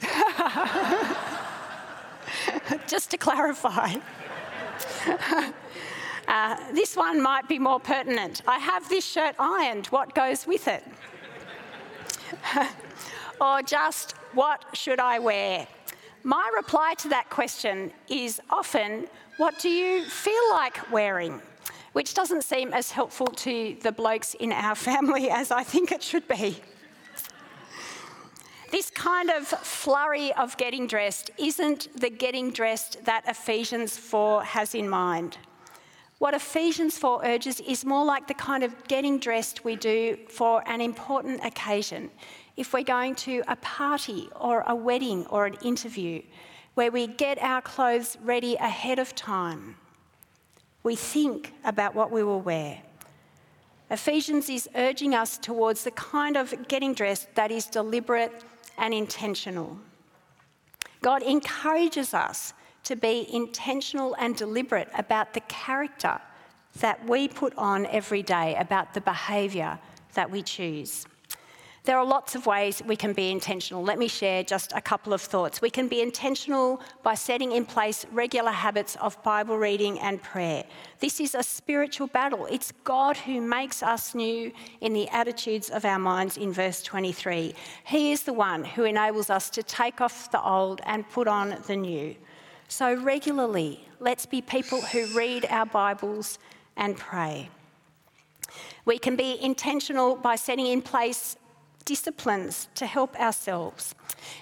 just 2.86 3.10
to 3.10 3.16
clarify. 3.16 3.94
uh, 6.28 6.56
this 6.72 6.96
one 6.96 7.20
might 7.20 7.48
be 7.48 7.58
more 7.58 7.80
pertinent. 7.80 8.42
I 8.46 8.58
have 8.58 8.88
this 8.88 9.04
shirt 9.04 9.34
ironed, 9.38 9.86
what 9.88 10.14
goes 10.14 10.46
with 10.46 10.68
it? 10.68 10.84
or 13.40 13.62
just, 13.62 14.12
what 14.32 14.64
should 14.72 15.00
I 15.00 15.18
wear? 15.18 15.66
My 16.22 16.50
reply 16.54 16.94
to 16.98 17.08
that 17.08 17.30
question 17.30 17.92
is 18.08 18.40
often, 18.50 19.06
what 19.38 19.58
do 19.58 19.68
you 19.68 20.04
feel 20.04 20.50
like 20.50 20.90
wearing? 20.90 21.40
Which 21.92 22.14
doesn't 22.14 22.42
seem 22.42 22.72
as 22.72 22.90
helpful 22.90 23.26
to 23.26 23.76
the 23.82 23.92
blokes 23.92 24.34
in 24.34 24.52
our 24.52 24.74
family 24.74 25.30
as 25.30 25.50
I 25.50 25.62
think 25.62 25.92
it 25.92 26.02
should 26.02 26.28
be. 26.28 26.60
Kind 28.98 29.30
of 29.30 29.46
flurry 29.46 30.32
of 30.34 30.56
getting 30.56 30.86
dressed 30.86 31.30
isn't 31.38 31.88
the 32.00 32.10
getting 32.10 32.50
dressed 32.50 33.04
that 33.04 33.22
Ephesians 33.26 33.96
4 33.96 34.44
has 34.44 34.74
in 34.74 34.88
mind. 34.88 35.38
What 36.18 36.34
Ephesians 36.34 36.98
4 36.98 37.24
urges 37.24 37.60
is 37.60 37.84
more 37.84 38.04
like 38.04 38.26
the 38.26 38.34
kind 38.34 38.64
of 38.64 38.72
getting 38.88 39.18
dressed 39.18 39.64
we 39.64 39.76
do 39.76 40.18
for 40.28 40.62
an 40.68 40.80
important 40.80 41.44
occasion. 41.44 42.10
If 42.56 42.72
we're 42.72 42.82
going 42.82 43.14
to 43.26 43.42
a 43.46 43.56
party 43.56 44.28
or 44.38 44.64
a 44.66 44.74
wedding 44.74 45.26
or 45.26 45.46
an 45.46 45.56
interview, 45.62 46.22
where 46.74 46.90
we 46.90 47.06
get 47.06 47.38
our 47.38 47.62
clothes 47.62 48.18
ready 48.22 48.56
ahead 48.56 48.98
of 48.98 49.14
time, 49.14 49.76
we 50.82 50.94
think 50.94 51.54
about 51.64 51.94
what 51.94 52.10
we 52.10 52.22
will 52.22 52.40
wear. 52.40 52.82
Ephesians 53.90 54.50
is 54.50 54.68
urging 54.74 55.14
us 55.14 55.38
towards 55.38 55.84
the 55.84 55.90
kind 55.92 56.36
of 56.36 56.68
getting 56.68 56.94
dressed 56.94 57.34
that 57.34 57.50
is 57.50 57.66
deliberate 57.66 58.44
and 58.78 58.94
intentional. 58.94 59.78
God 61.02 61.22
encourages 61.22 62.14
us 62.14 62.54
to 62.84 62.96
be 62.96 63.28
intentional 63.32 64.16
and 64.18 64.34
deliberate 64.34 64.88
about 64.96 65.34
the 65.34 65.40
character 65.40 66.20
that 66.80 67.06
we 67.08 67.28
put 67.28 67.54
on 67.56 67.86
every 67.86 68.22
day, 68.22 68.56
about 68.58 68.94
the 68.94 69.00
behaviour 69.00 69.78
that 70.14 70.30
we 70.30 70.42
choose. 70.42 71.06
There 71.88 71.96
are 71.96 72.04
lots 72.04 72.34
of 72.34 72.44
ways 72.44 72.82
we 72.86 72.96
can 72.96 73.14
be 73.14 73.30
intentional. 73.30 73.82
Let 73.82 73.98
me 73.98 74.08
share 74.08 74.42
just 74.42 74.74
a 74.74 74.80
couple 74.82 75.14
of 75.14 75.22
thoughts. 75.22 75.62
We 75.62 75.70
can 75.70 75.88
be 75.88 76.02
intentional 76.02 76.82
by 77.02 77.14
setting 77.14 77.52
in 77.52 77.64
place 77.64 78.04
regular 78.12 78.50
habits 78.50 78.94
of 78.96 79.16
Bible 79.22 79.56
reading 79.56 79.98
and 80.00 80.22
prayer. 80.22 80.64
This 81.00 81.18
is 81.18 81.34
a 81.34 81.42
spiritual 81.42 82.08
battle. 82.08 82.44
It's 82.50 82.74
God 82.84 83.16
who 83.16 83.40
makes 83.40 83.82
us 83.82 84.14
new 84.14 84.52
in 84.82 84.92
the 84.92 85.08
attitudes 85.08 85.70
of 85.70 85.86
our 85.86 85.98
minds 85.98 86.36
in 86.36 86.52
verse 86.52 86.82
23. 86.82 87.54
He 87.84 88.12
is 88.12 88.22
the 88.22 88.34
one 88.34 88.66
who 88.66 88.84
enables 88.84 89.30
us 89.30 89.48
to 89.48 89.62
take 89.62 90.02
off 90.02 90.30
the 90.30 90.42
old 90.42 90.82
and 90.84 91.08
put 91.08 91.26
on 91.26 91.56
the 91.68 91.76
new. 91.76 92.14
So, 92.68 93.02
regularly, 93.02 93.88
let's 93.98 94.26
be 94.26 94.42
people 94.42 94.82
who 94.82 95.06
read 95.16 95.46
our 95.48 95.64
Bibles 95.64 96.38
and 96.76 96.98
pray. 96.98 97.48
We 98.84 98.98
can 98.98 99.16
be 99.16 99.42
intentional 99.42 100.16
by 100.16 100.36
setting 100.36 100.66
in 100.66 100.82
place 100.82 101.37
disciplines 101.88 102.68
to 102.74 102.84
help 102.84 103.18
ourselves. 103.18 103.94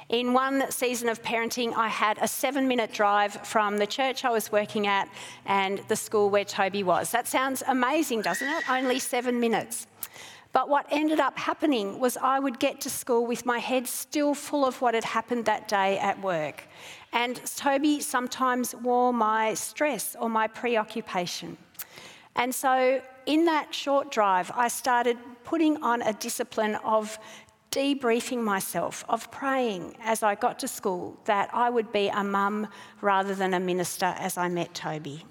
In 0.09 0.32
one 0.32 0.68
season 0.72 1.09
of 1.09 1.22
parenting, 1.22 1.72
I 1.74 1.87
had 1.87 2.18
a 2.20 2.26
seven 2.26 2.66
minute 2.66 2.92
drive 2.92 3.35
from 3.46 3.78
the 3.78 3.87
church 3.87 4.24
I 4.24 4.30
was 4.30 4.50
working 4.50 4.88
at 4.88 5.09
and 5.44 5.78
the 5.87 5.94
school 5.94 6.28
where 6.28 6.44
Toby 6.44 6.82
was. 6.82 7.12
That 7.12 7.28
sounds 7.28 7.62
amazing, 7.68 8.22
doesn't 8.22 8.48
it? 8.48 8.68
Only 8.68 8.98
seven 8.98 9.38
minutes. 9.38 9.87
But 10.52 10.68
what 10.68 10.87
ended 10.90 11.20
up 11.20 11.38
happening 11.38 12.00
was 12.00 12.16
I 12.16 12.40
would 12.40 12.59
get 12.59 12.80
to 12.80 12.90
school 12.90 13.24
with 13.26 13.46
my 13.46 13.59
head 13.59 13.87
still 13.87 14.35
full 14.35 14.64
of 14.66 14.80
what 14.82 14.94
had 14.94 15.04
happened 15.04 15.44
that 15.44 15.68
day 15.68 15.98
at 15.98 16.20
work. 16.20 16.64
And 17.12 17.37
Toby 17.56 18.00
sometimes 18.00 18.74
wore 18.74 19.12
my 19.12 19.54
stress 19.54 20.16
or 20.18 20.28
my 20.28 20.48
preoccupation. 20.48 21.56
And 22.35 22.52
so, 22.52 23.00
in 23.26 23.44
that 23.44 23.72
short 23.72 24.11
drive, 24.11 24.50
I 24.54 24.68
started 24.68 25.16
putting 25.46 25.82
on 25.82 26.02
a 26.02 26.12
discipline 26.12 26.74
of 26.85 27.18
debriefing 27.70 28.42
myself, 28.42 29.04
of 29.09 29.30
praying 29.30 29.96
as 30.02 30.22
I 30.22 30.35
got 30.35 30.59
to 30.59 30.68
school 30.68 31.16
that 31.24 31.48
I 31.52 31.70
would 31.70 31.92
be 31.92 32.09
a 32.09 32.24
mum 32.24 32.66
rather 33.00 33.35
than 33.35 33.54
a 33.54 33.61
minister 33.61 34.14
as 34.18 34.37
I 34.37 34.48
met 34.48 34.74
Toby. 34.74 35.24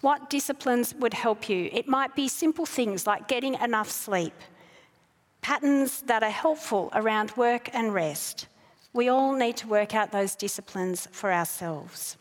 What 0.00 0.30
disciplines 0.30 0.94
would 0.94 1.14
help 1.14 1.48
you? 1.48 1.68
It 1.70 1.86
might 1.86 2.16
be 2.16 2.28
simple 2.28 2.66
things 2.66 3.06
like 3.06 3.28
getting 3.28 3.54
enough 3.54 3.90
sleep, 3.90 4.34
patterns 5.42 6.02
that 6.02 6.22
are 6.22 6.30
helpful 6.30 6.90
around 6.94 7.36
work 7.36 7.68
and 7.74 7.92
rest. 7.92 8.48
We 8.94 9.08
all 9.08 9.34
need 9.34 9.56
to 9.58 9.68
work 9.68 9.94
out 9.94 10.12
those 10.12 10.34
disciplines 10.34 11.08
for 11.12 11.30
ourselves. 11.30 12.16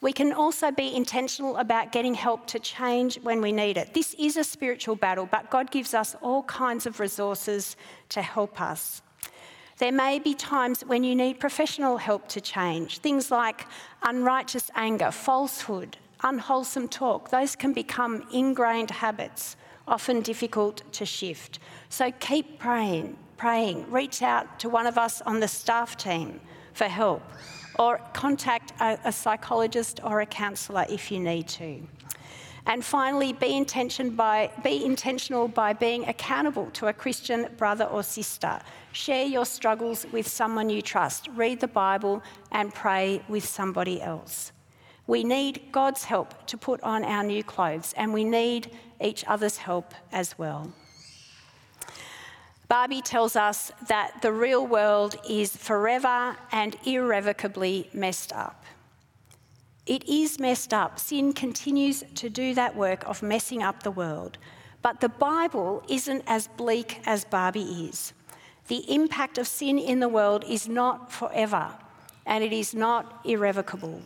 We 0.00 0.12
can 0.14 0.32
also 0.32 0.70
be 0.70 0.94
intentional 0.96 1.58
about 1.58 1.92
getting 1.92 2.14
help 2.14 2.46
to 2.48 2.58
change 2.58 3.20
when 3.20 3.42
we 3.42 3.52
need 3.52 3.76
it. 3.76 3.92
This 3.92 4.14
is 4.18 4.38
a 4.38 4.44
spiritual 4.44 4.96
battle, 4.96 5.28
but 5.30 5.50
God 5.50 5.70
gives 5.70 5.92
us 5.92 6.16
all 6.22 6.42
kinds 6.44 6.86
of 6.86 7.00
resources 7.00 7.76
to 8.10 8.22
help 8.22 8.60
us. 8.60 9.02
There 9.76 9.92
may 9.92 10.18
be 10.18 10.34
times 10.34 10.82
when 10.82 11.04
you 11.04 11.14
need 11.14 11.38
professional 11.38 11.98
help 11.98 12.28
to 12.28 12.40
change. 12.40 12.98
Things 12.98 13.30
like 13.30 13.66
unrighteous 14.02 14.70
anger, 14.74 15.10
falsehood, 15.10 15.98
unwholesome 16.22 16.88
talk, 16.88 17.30
those 17.30 17.56
can 17.56 17.72
become 17.72 18.26
ingrained 18.32 18.90
habits, 18.90 19.56
often 19.86 20.20
difficult 20.20 20.82
to 20.92 21.06
shift. 21.06 21.58
So 21.88 22.10
keep 22.20 22.58
praying, 22.58 23.16
praying. 23.36 23.90
Reach 23.90 24.22
out 24.22 24.58
to 24.60 24.68
one 24.68 24.86
of 24.86 24.98
us 24.98 25.22
on 25.22 25.40
the 25.40 25.48
staff 25.48 25.96
team 25.96 26.40
for 26.74 26.84
help, 26.84 27.22
or 27.80 27.98
contact 28.12 28.74
a, 28.80 28.98
a 29.06 29.10
psychologist 29.10 30.00
or 30.04 30.20
a 30.20 30.26
counsellor 30.26 30.84
if 30.90 31.10
you 31.10 31.18
need 31.18 31.48
to. 31.48 31.80
And 32.66 32.84
finally, 32.84 33.32
be, 33.32 33.56
intention 33.56 34.10
by, 34.10 34.50
be 34.62 34.84
intentional 34.84 35.48
by 35.48 35.72
being 35.72 36.06
accountable 36.06 36.70
to 36.72 36.88
a 36.88 36.92
Christian 36.92 37.48
brother 37.56 37.86
or 37.86 38.02
sister. 38.02 38.60
Share 38.92 39.24
your 39.24 39.46
struggles 39.46 40.06
with 40.12 40.28
someone 40.28 40.68
you 40.68 40.82
trust. 40.82 41.28
Read 41.34 41.60
the 41.60 41.68
Bible 41.68 42.22
and 42.52 42.72
pray 42.74 43.22
with 43.30 43.46
somebody 43.46 44.02
else. 44.02 44.52
We 45.06 45.24
need 45.24 45.72
God's 45.72 46.04
help 46.04 46.46
to 46.48 46.58
put 46.58 46.82
on 46.82 47.02
our 47.02 47.24
new 47.24 47.42
clothes, 47.42 47.94
and 47.96 48.12
we 48.12 48.24
need 48.24 48.76
each 49.00 49.24
other's 49.26 49.56
help 49.56 49.94
as 50.12 50.38
well. 50.38 50.70
Barbie 52.70 53.02
tells 53.02 53.34
us 53.34 53.72
that 53.88 54.22
the 54.22 54.32
real 54.32 54.64
world 54.64 55.16
is 55.28 55.56
forever 55.56 56.36
and 56.52 56.76
irrevocably 56.86 57.90
messed 57.92 58.32
up. 58.32 58.64
It 59.86 60.08
is 60.08 60.38
messed 60.38 60.72
up. 60.72 61.00
Sin 61.00 61.32
continues 61.32 62.04
to 62.14 62.30
do 62.30 62.54
that 62.54 62.76
work 62.76 63.02
of 63.08 63.24
messing 63.24 63.60
up 63.60 63.82
the 63.82 63.90
world. 63.90 64.38
But 64.82 65.00
the 65.00 65.08
Bible 65.08 65.82
isn't 65.88 66.22
as 66.28 66.46
bleak 66.46 67.00
as 67.06 67.24
Barbie 67.24 67.88
is. 67.88 68.12
The 68.68 68.88
impact 68.88 69.36
of 69.36 69.48
sin 69.48 69.76
in 69.76 69.98
the 69.98 70.08
world 70.08 70.44
is 70.48 70.68
not 70.68 71.10
forever, 71.10 71.72
and 72.24 72.44
it 72.44 72.52
is 72.52 72.72
not 72.72 73.20
irrevocable. 73.24 74.00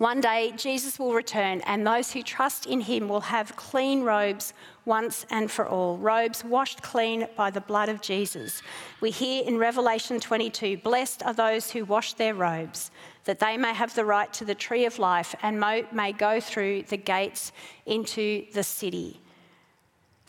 One 0.00 0.22
day, 0.22 0.54
Jesus 0.56 0.98
will 0.98 1.12
return, 1.12 1.60
and 1.66 1.86
those 1.86 2.10
who 2.10 2.22
trust 2.22 2.64
in 2.64 2.80
him 2.80 3.06
will 3.06 3.20
have 3.20 3.54
clean 3.56 4.02
robes 4.02 4.54
once 4.86 5.26
and 5.28 5.50
for 5.50 5.68
all, 5.68 5.98
robes 5.98 6.42
washed 6.42 6.80
clean 6.80 7.28
by 7.36 7.50
the 7.50 7.60
blood 7.60 7.90
of 7.90 8.00
Jesus. 8.00 8.62
We 9.02 9.10
hear 9.10 9.44
in 9.44 9.58
Revelation 9.58 10.18
22 10.18 10.78
Blessed 10.78 11.22
are 11.24 11.34
those 11.34 11.70
who 11.70 11.84
wash 11.84 12.14
their 12.14 12.32
robes, 12.32 12.90
that 13.24 13.40
they 13.40 13.58
may 13.58 13.74
have 13.74 13.94
the 13.94 14.06
right 14.06 14.32
to 14.32 14.46
the 14.46 14.54
tree 14.54 14.86
of 14.86 14.98
life 14.98 15.34
and 15.42 15.60
may 15.60 16.12
go 16.12 16.40
through 16.40 16.84
the 16.84 16.96
gates 16.96 17.52
into 17.84 18.46
the 18.54 18.64
city. 18.64 19.20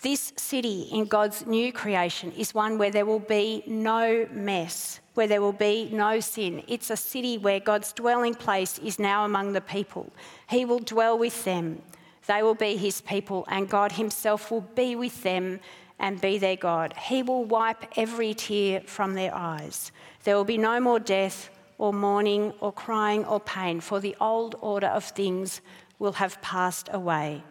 This 0.01 0.33
city 0.35 0.87
in 0.91 1.05
God's 1.05 1.45
new 1.45 1.71
creation 1.71 2.31
is 2.31 2.55
one 2.55 2.79
where 2.79 2.89
there 2.89 3.05
will 3.05 3.19
be 3.19 3.61
no 3.67 4.27
mess, 4.31 4.99
where 5.13 5.27
there 5.27 5.41
will 5.41 5.53
be 5.53 5.89
no 5.93 6.19
sin. 6.19 6.63
It's 6.67 6.89
a 6.89 6.97
city 6.97 7.37
where 7.37 7.59
God's 7.59 7.93
dwelling 7.93 8.33
place 8.33 8.79
is 8.79 8.97
now 8.97 9.25
among 9.25 9.53
the 9.53 9.61
people. 9.61 10.11
He 10.49 10.65
will 10.65 10.79
dwell 10.79 11.19
with 11.19 11.43
them, 11.43 11.83
they 12.25 12.41
will 12.41 12.55
be 12.55 12.77
his 12.77 13.01
people, 13.01 13.45
and 13.47 13.69
God 13.69 13.91
himself 13.91 14.49
will 14.49 14.61
be 14.61 14.95
with 14.95 15.21
them 15.21 15.59
and 15.99 16.19
be 16.19 16.39
their 16.39 16.55
God. 16.55 16.95
He 16.97 17.21
will 17.21 17.45
wipe 17.45 17.85
every 17.95 18.33
tear 18.33 18.81
from 18.81 19.13
their 19.13 19.35
eyes. 19.35 19.91
There 20.23 20.35
will 20.35 20.45
be 20.45 20.57
no 20.57 20.79
more 20.79 20.99
death 20.99 21.51
or 21.77 21.93
mourning 21.93 22.53
or 22.59 22.71
crying 22.71 23.23
or 23.25 23.39
pain, 23.39 23.79
for 23.81 23.99
the 23.99 24.15
old 24.19 24.55
order 24.61 24.87
of 24.87 25.03
things 25.03 25.61
will 25.99 26.13
have 26.13 26.41
passed 26.41 26.89
away. 26.91 27.43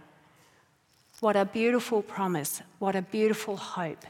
What 1.20 1.36
a 1.36 1.44
beautiful 1.44 2.00
promise. 2.00 2.62
What 2.78 2.96
a 2.96 3.02
beautiful 3.02 3.56
hope. 3.56 4.04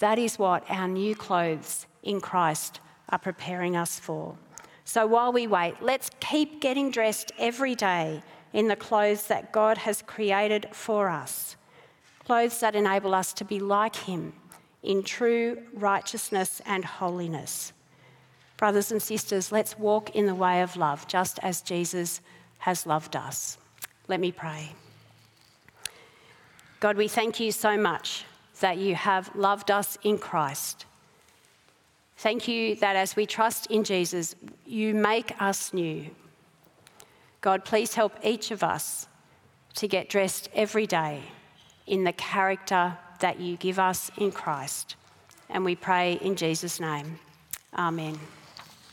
That 0.00 0.18
is 0.18 0.36
what 0.36 0.64
our 0.68 0.88
new 0.88 1.14
clothes 1.14 1.86
in 2.02 2.20
Christ 2.20 2.80
are 3.08 3.20
preparing 3.20 3.76
us 3.76 4.00
for. 4.00 4.36
So 4.84 5.06
while 5.06 5.32
we 5.32 5.46
wait, 5.46 5.74
let's 5.80 6.10
keep 6.18 6.60
getting 6.60 6.90
dressed 6.90 7.30
every 7.38 7.76
day 7.76 8.20
in 8.52 8.66
the 8.66 8.74
clothes 8.74 9.28
that 9.28 9.52
God 9.52 9.78
has 9.78 10.02
created 10.02 10.66
for 10.72 11.08
us. 11.08 11.56
Clothes 12.24 12.58
that 12.58 12.74
enable 12.74 13.14
us 13.14 13.32
to 13.34 13.44
be 13.44 13.60
like 13.60 13.94
Him 13.94 14.32
in 14.82 15.04
true 15.04 15.62
righteousness 15.72 16.60
and 16.66 16.84
holiness. 16.84 17.72
Brothers 18.56 18.90
and 18.90 19.00
sisters, 19.00 19.52
let's 19.52 19.78
walk 19.78 20.16
in 20.16 20.26
the 20.26 20.34
way 20.34 20.62
of 20.62 20.76
love, 20.76 21.06
just 21.06 21.38
as 21.42 21.60
Jesus 21.60 22.20
has 22.58 22.86
loved 22.86 23.14
us. 23.14 23.58
Let 24.08 24.18
me 24.18 24.32
pray. 24.32 24.70
God, 26.80 26.96
we 26.96 27.08
thank 27.08 27.40
you 27.40 27.52
so 27.52 27.76
much 27.76 28.24
that 28.60 28.78
you 28.78 28.94
have 28.94 29.34
loved 29.34 29.70
us 29.70 29.98
in 30.02 30.18
Christ. 30.18 30.86
Thank 32.18 32.48
you 32.48 32.76
that 32.76 32.96
as 32.96 33.16
we 33.16 33.26
trust 33.26 33.70
in 33.70 33.84
Jesus, 33.84 34.34
you 34.66 34.94
make 34.94 35.40
us 35.40 35.72
new. 35.72 36.06
God, 37.40 37.64
please 37.64 37.94
help 37.94 38.12
each 38.22 38.50
of 38.50 38.62
us 38.62 39.06
to 39.74 39.86
get 39.86 40.08
dressed 40.08 40.48
every 40.54 40.86
day 40.86 41.22
in 41.86 42.04
the 42.04 42.12
character 42.12 42.96
that 43.20 43.40
you 43.40 43.56
give 43.56 43.78
us 43.78 44.10
in 44.18 44.32
Christ. 44.32 44.96
And 45.48 45.64
we 45.64 45.76
pray 45.76 46.14
in 46.14 46.36
Jesus' 46.36 46.80
name. 46.80 47.18
Amen. 47.74 48.18